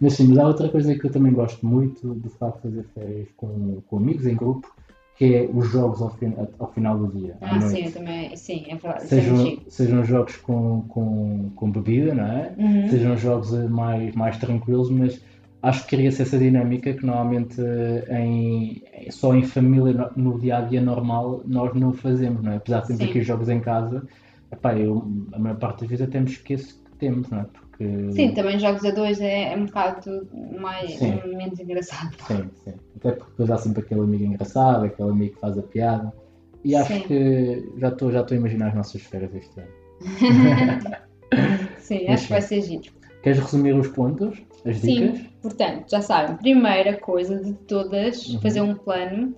mas 0.00 0.12
sim, 0.14 0.28
mas 0.28 0.38
há 0.38 0.46
outra 0.46 0.68
coisa 0.68 0.94
que 0.96 1.04
eu 1.06 1.10
também 1.10 1.32
gosto 1.32 1.66
muito 1.66 2.14
do 2.14 2.30
facto 2.30 2.56
de 2.56 2.62
fazer 2.62 2.84
férias 2.94 3.28
com, 3.36 3.80
com 3.88 3.96
amigos 3.96 4.24
em 4.26 4.36
grupo, 4.36 4.72
que 5.16 5.34
é 5.34 5.50
os 5.52 5.68
jogos 5.68 6.02
ao, 6.02 6.10
fin- 6.10 6.34
ao 6.58 6.72
final 6.72 6.98
do 6.98 7.08
dia, 7.08 7.36
à 7.40 7.46
Ah, 7.46 7.60
noite. 7.60 7.76
sim, 7.76 7.86
eu 7.86 7.92
também. 7.92 8.36
Sim, 8.36 8.64
é 8.68 8.76
verdade. 8.76 9.04
É 9.04 9.06
Sejam, 9.08 9.62
sejam 9.68 10.04
jogos 10.04 10.36
com, 10.36 10.82
com, 10.88 11.50
com 11.54 11.70
bebida, 11.70 12.14
não 12.14 12.24
é? 12.24 12.54
Uhum. 12.58 12.88
Sejam 12.88 13.16
jogos 13.16 13.52
eh, 13.54 13.68
mais, 13.68 14.14
mais 14.14 14.36
tranquilos, 14.38 14.90
mas 14.90 15.20
acho 15.62 15.82
que 15.86 15.96
cria-se 15.96 16.22
essa 16.22 16.38
dinâmica 16.38 16.92
que 16.94 17.04
normalmente 17.06 17.60
eh, 17.60 18.20
em, 18.20 18.82
só 19.10 19.34
em 19.34 19.42
família, 19.42 19.92
no, 20.16 20.38
dia 20.38 20.58
a 20.58 20.60
dia 20.62 20.80
normal, 20.80 21.42
nós 21.46 21.74
não 21.74 21.92
fazemos, 21.92 22.42
não 22.42 22.52
é? 22.52 22.56
Apesar 22.56 22.80
de 22.80 22.86
termos 22.88 23.02
aqui 23.04 23.22
jogos 23.22 23.48
em 23.48 23.60
casa, 23.60 24.06
epá, 24.50 24.76
eu, 24.78 25.10
a 25.32 25.38
maior 25.38 25.58
parte 25.58 25.80
das 25.80 25.88
vezes 25.90 26.06
até 26.08 26.20
me 26.20 26.30
esqueço 26.30 26.82
que 26.84 26.90
temos, 26.98 27.28
não 27.30 27.40
é? 27.40 27.44
Porque, 27.44 27.63
Sim, 27.78 28.32
também 28.34 28.58
jogos 28.58 28.84
a 28.84 28.90
dois 28.90 29.20
é, 29.20 29.52
é 29.52 29.56
um 29.56 29.66
bocado 29.66 30.28
mais, 30.58 30.92
Sim. 30.92 31.20
menos 31.26 31.58
engraçado. 31.58 32.14
Sim, 32.26 32.48
sim. 32.64 32.74
Até 32.96 33.12
porque 33.12 33.30
depois 33.30 33.50
há 33.50 33.56
sempre 33.58 33.82
aquele 33.82 34.00
amigo 34.00 34.24
engraçado, 34.24 34.84
aquele 34.84 35.10
amigo 35.10 35.34
que 35.34 35.40
faz 35.40 35.58
a 35.58 35.62
piada. 35.62 36.12
E 36.64 36.74
acho 36.74 36.92
Sim. 36.94 37.00
que 37.02 37.68
já 37.78 37.88
estou 37.88 38.10
já 38.10 38.24
a 38.28 38.34
imaginar 38.34 38.68
as 38.68 38.74
nossas 38.74 39.02
férias 39.02 39.34
este 39.34 39.60
ano. 39.60 39.70
Sim, 41.78 42.06
acho 42.08 42.24
que 42.26 42.32
vai 42.32 42.40
ser 42.42 42.62
giro. 42.62 42.92
Queres 43.22 43.38
resumir 43.40 43.74
os 43.74 43.88
pontos? 43.88 44.40
As 44.64 44.80
dicas? 44.80 45.18
Sim, 45.18 45.26
portanto, 45.42 45.90
já 45.90 46.00
sabem, 46.00 46.36
primeira 46.36 46.96
coisa 46.98 47.36
de 47.42 47.52
todas, 47.52 48.26
Uhum. 48.28 48.40
fazer 48.40 48.60
um 48.62 48.74
plano. 48.74 49.34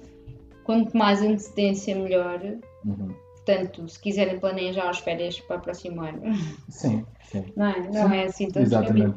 Quanto 0.65 0.97
mais 0.97 1.23
antecedência, 1.23 1.95
melhor. 1.95 2.41
Uhum. 2.85 3.09
Portanto, 3.47 3.89
se 3.89 4.01
quiserem 4.01 4.41
planejar 4.41 4.91
as 4.91 4.99
férias 4.99 5.39
para 5.39 5.59
o 5.59 5.61
próximo 5.61 6.03
ano, 6.03 6.35
Sim, 6.69 7.07
sim. 7.23 7.45
não 7.57 7.67
é, 7.67 7.91
não 7.91 8.13
é 8.13 8.25
assim 8.25 8.51
tão 8.51 8.61
Exatamente. 8.61 9.17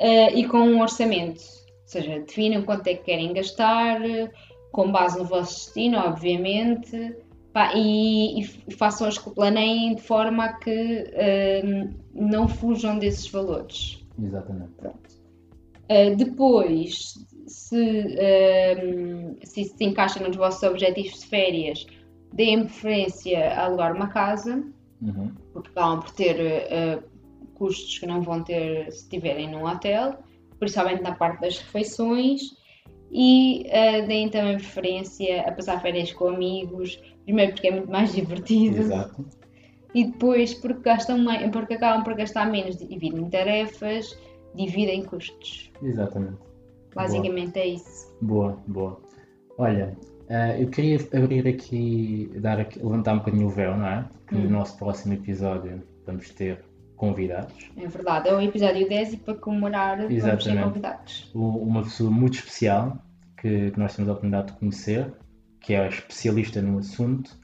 Eh, 0.00 0.40
e 0.40 0.48
com 0.48 0.58
um 0.58 0.80
orçamento, 0.82 1.40
ou 1.40 1.86
seja, 1.86 2.18
definam 2.18 2.62
quanto 2.62 2.88
é 2.88 2.94
que 2.94 3.04
querem 3.04 3.32
gastar, 3.32 4.00
com 4.72 4.90
base 4.90 5.16
no 5.16 5.24
vosso 5.24 5.66
destino, 5.66 5.98
obviamente, 5.98 7.14
pá, 7.52 7.72
e, 7.76 8.40
e 8.40 8.72
façam 8.72 9.06
as 9.06 9.16
que 9.16 9.30
planeiem 9.30 9.94
de 9.94 10.02
forma 10.02 10.44
a 10.44 10.52
que 10.54 11.04
eh, 11.12 11.88
não 12.12 12.48
fujam 12.48 12.98
desses 12.98 13.28
valores. 13.28 14.04
Exatamente. 14.20 14.72
Uh, 14.84 16.16
depois, 16.16 17.14
se, 17.46 17.76
um, 17.76 19.36
se 19.42 19.60
isso 19.60 19.76
se 19.76 19.84
encaixa 19.84 20.20
nos 20.20 20.36
vossos 20.36 20.62
objetivos 20.62 21.20
de 21.20 21.26
férias, 21.26 21.86
deem 22.32 22.64
preferência 22.64 23.54
a 23.54 23.64
alugar 23.66 23.94
uma 23.94 24.08
casa, 24.08 24.62
Uhum. 25.02 25.32
porque 25.52 25.68
acabam 25.70 26.00
por 26.00 26.12
ter 26.12 26.36
uh, 26.36 27.02
custos 27.54 27.98
que 27.98 28.06
não 28.06 28.22
vão 28.22 28.42
ter 28.42 28.90
se 28.92 29.02
estiverem 29.02 29.50
num 29.50 29.66
hotel, 29.66 30.16
principalmente 30.60 31.02
na 31.02 31.14
parte 31.14 31.40
das 31.40 31.58
refeições. 31.58 32.40
E 33.10 33.66
uh, 33.66 34.06
deem 34.06 34.28
também 34.30 34.56
preferência 34.56 35.42
a 35.42 35.52
passar 35.52 35.82
férias 35.82 36.12
com 36.12 36.28
amigos, 36.28 36.98
primeiro 37.24 37.52
porque 37.52 37.68
é 37.68 37.70
muito 37.72 37.90
mais 37.90 38.12
divertido, 38.14 38.78
Exato. 38.78 39.26
e 39.94 40.04
depois 40.04 40.54
porque, 40.54 40.80
gastam 40.82 41.18
mais, 41.18 41.50
porque 41.50 41.74
acabam 41.74 42.04
por 42.04 42.14
gastar 42.14 42.50
menos, 42.50 42.76
dividem 42.76 43.28
tarefas, 43.28 44.16
dividem 44.54 45.04
custos. 45.04 45.70
Exatamente. 45.82 46.38
Basicamente 46.94 47.58
é 47.58 47.66
isso. 47.66 48.14
Boa, 48.22 48.56
boa. 48.66 49.00
Olha, 49.58 49.94
eh, 50.34 50.62
eu 50.62 50.68
queria 50.68 50.96
abrir 51.14 51.46
aqui, 51.46 52.30
dar 52.36 52.58
aqui, 52.60 52.78
levantar 52.78 53.12
um 53.14 53.18
bocadinho 53.18 53.46
o 53.46 53.50
véu, 53.50 53.76
não 53.76 53.86
é? 53.86 54.04
Que 54.26 54.34
no 54.34 54.46
Hum. 54.46 54.50
nosso 54.50 54.76
próximo 54.78 55.14
episódio 55.14 55.82
vamos 56.06 56.30
ter 56.30 56.64
convidados. 56.96 57.70
É 57.76 57.86
verdade. 57.86 58.28
É 58.28 58.34
o 58.34 58.40
episódio 58.40 58.88
10 58.88 59.12
e 59.14 59.16
para 59.18 59.34
comemorar 59.34 59.96
vamos 59.96 60.08
ter 60.08 60.14
Exatamente. 60.16 60.64
convidados. 60.64 61.30
Uma 61.34 61.82
pessoa 61.82 62.10
muito 62.10 62.34
especial 62.34 62.96
que, 63.40 63.70
que 63.72 63.78
nós 63.78 63.94
temos 63.94 64.08
a 64.08 64.12
oportunidade 64.12 64.52
de 64.52 64.58
conhecer, 64.58 65.12
que 65.60 65.74
é 65.74 65.88
especialista 65.88 66.62
no 66.62 66.78
assunto, 66.78 67.36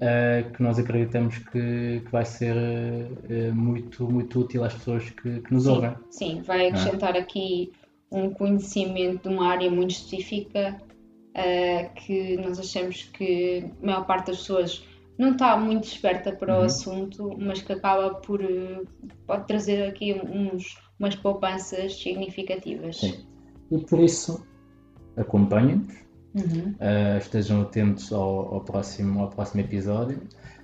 eh, 0.00 0.44
que 0.54 0.62
nós 0.62 0.78
acreditamos 0.78 1.38
que, 1.38 2.00
que 2.04 2.10
vai 2.10 2.24
ser 2.24 2.56
eh, 2.56 3.50
muito, 3.52 4.10
muito 4.10 4.40
útil 4.40 4.64
às 4.64 4.74
pessoas 4.74 5.08
que, 5.10 5.40
que 5.40 5.52
nos 5.52 5.64
Sim, 5.64 5.70
ouvem. 5.70 5.94
sim, 6.10 6.42
vai 6.42 6.68
acrescentar 6.68 7.16
aqui 7.16 7.70
um 8.10 8.30
conhecimento 8.30 9.28
de 9.28 9.34
uma 9.34 9.46
área 9.48 9.70
muito 9.70 9.90
específica 9.90 10.76
eh, 11.34 11.90
que 11.96 12.36
nós 12.36 12.58
achamos 12.58 13.04
que 13.04 13.64
a 13.82 13.86
maior 13.86 14.06
parte 14.06 14.28
das 14.28 14.38
pessoas 14.38 14.86
não 15.18 15.32
está 15.32 15.56
muito 15.56 15.84
esperta 15.84 16.32
para 16.32 16.54
o 16.54 16.58
Uhum. 16.60 16.64
assunto, 16.64 17.36
mas 17.38 17.62
que 17.62 17.72
acaba 17.72 18.14
por 18.14 18.42
eh, 18.42 18.82
pode 19.26 19.46
trazer 19.46 19.88
aqui 19.88 20.14
uns, 20.14 20.76
umas 20.98 21.14
poupanças 21.16 22.00
significativas. 22.00 22.98
Sim. 22.98 23.24
E 23.70 23.78
por 23.78 24.00
isso, 24.00 24.44
acompanhem-nos. 25.16 26.02
Uhum. 26.34 26.74
Uh, 26.80 27.18
estejam 27.18 27.60
atentos 27.60 28.10
ao, 28.10 28.54
ao 28.54 28.60
próximo, 28.62 29.20
ao 29.20 29.28
próximo 29.28 29.60
episódio. 29.60 30.18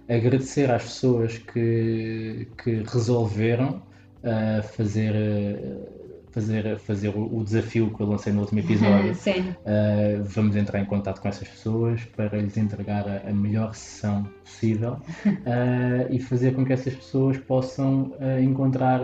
Agradecer 0.09 0.70
às 0.70 0.85
pessoas 0.85 1.37
que, 1.37 2.48
que 2.62 2.83
resolveram 2.85 3.83
uh, 4.22 4.62
fazer, 4.62 5.12
uh, 5.14 5.98
fazer, 6.38 6.79
fazer 6.79 7.09
o, 7.09 7.37
o 7.37 7.42
desafio 7.42 7.92
que 7.94 8.01
eu 8.01 8.07
lancei 8.07 8.33
no 8.33 8.42
último 8.42 8.61
episódio. 8.61 9.12
Sim. 9.16 9.51
Uh, 9.51 10.22
vamos 10.22 10.55
entrar 10.55 10.81
em 10.81 10.85
contato 10.85 11.20
com 11.20 11.29
essas 11.29 11.48
pessoas 11.48 12.05
para 12.16 12.38
lhes 12.38 12.57
entregar 12.57 13.09
a, 13.09 13.29
a 13.29 13.33
melhor 13.33 13.74
sessão 13.74 14.24
possível 14.44 14.92
uh, 15.27 16.07
e 16.11 16.20
fazer 16.20 16.55
com 16.55 16.64
que 16.64 16.72
essas 16.72 16.94
pessoas 16.94 17.37
possam 17.38 18.12
uh, 18.20 18.40
encontrar 18.40 19.01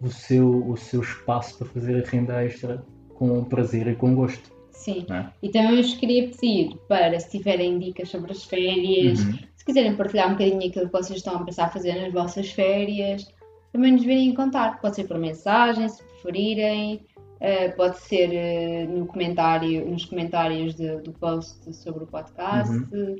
o 0.00 0.08
seu, 0.08 0.66
o 0.66 0.76
seu 0.76 1.02
espaço 1.02 1.58
para 1.58 1.68
fazer 1.68 2.02
a 2.02 2.08
renda 2.08 2.42
extra 2.42 2.82
com 3.14 3.44
prazer 3.44 3.86
e 3.86 3.94
com 3.94 4.14
gosto. 4.14 4.50
Sim. 4.72 5.04
é? 5.10 5.26
E 5.42 5.50
também 5.50 5.76
vos 5.76 5.92
queria 5.94 6.28
pedir 6.30 6.74
para, 6.88 7.20
se 7.20 7.30
tiverem 7.36 7.78
dicas 7.78 8.08
sobre 8.08 8.32
as 8.32 8.44
férias, 8.44 9.20
Uhum. 9.20 9.38
se 9.54 9.64
quiserem 9.64 9.94
partilhar 9.94 10.28
um 10.28 10.32
bocadinho 10.32 10.66
aquilo 10.66 10.86
que 10.86 10.92
vocês 10.92 11.18
estão 11.18 11.36
a 11.36 11.44
pensar 11.44 11.70
fazer 11.70 12.00
nas 12.00 12.10
vossas 12.10 12.50
férias, 12.50 13.26
também 13.72 13.92
nos 13.92 14.02
virem 14.02 14.34
contar. 14.34 14.80
Pode 14.80 14.96
ser 14.96 15.04
por 15.04 15.18
mensagem, 15.18 15.86
se 15.86 16.02
preferirem, 16.22 17.00
eh, 17.40 17.68
pode 17.70 17.98
ser 18.00 18.30
eh, 18.32 18.86
no 18.86 19.06
comentário, 19.06 19.86
nos 19.88 20.04
comentários 20.04 20.74
de- 20.74 20.98
do 20.98 21.12
post 21.12 21.72
sobre 21.74 22.04
o 22.04 22.06
podcast, 22.06 22.72
Uhum. 22.94 23.16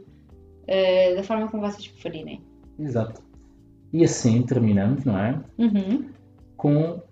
eh, 0.66 1.14
da 1.14 1.22
forma 1.22 1.48
como 1.48 1.62
vocês 1.62 1.88
preferirem. 1.88 2.42
Exato. 2.78 3.22
E 3.92 4.04
assim 4.04 4.42
terminamos, 4.42 5.04
não 5.04 5.18
é? 5.18 5.40
Uhum. 5.58 6.08
Com 6.56 7.02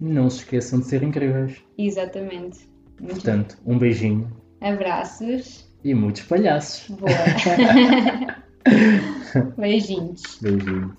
não 0.00 0.28
se 0.30 0.38
esqueçam 0.38 0.80
de 0.80 0.86
ser 0.86 1.02
incríveis. 1.02 1.62
Exatamente. 1.76 2.68
Muito 3.00 3.14
Portanto, 3.14 3.56
um 3.64 3.78
beijinho 3.78 4.30
Abraços. 4.60 5.68
e 5.84 5.94
muitos 5.94 6.22
palhaços. 6.22 6.88
Boa. 6.96 7.10
Beijinhos. 9.56 10.22
Beijinho. 10.42 10.94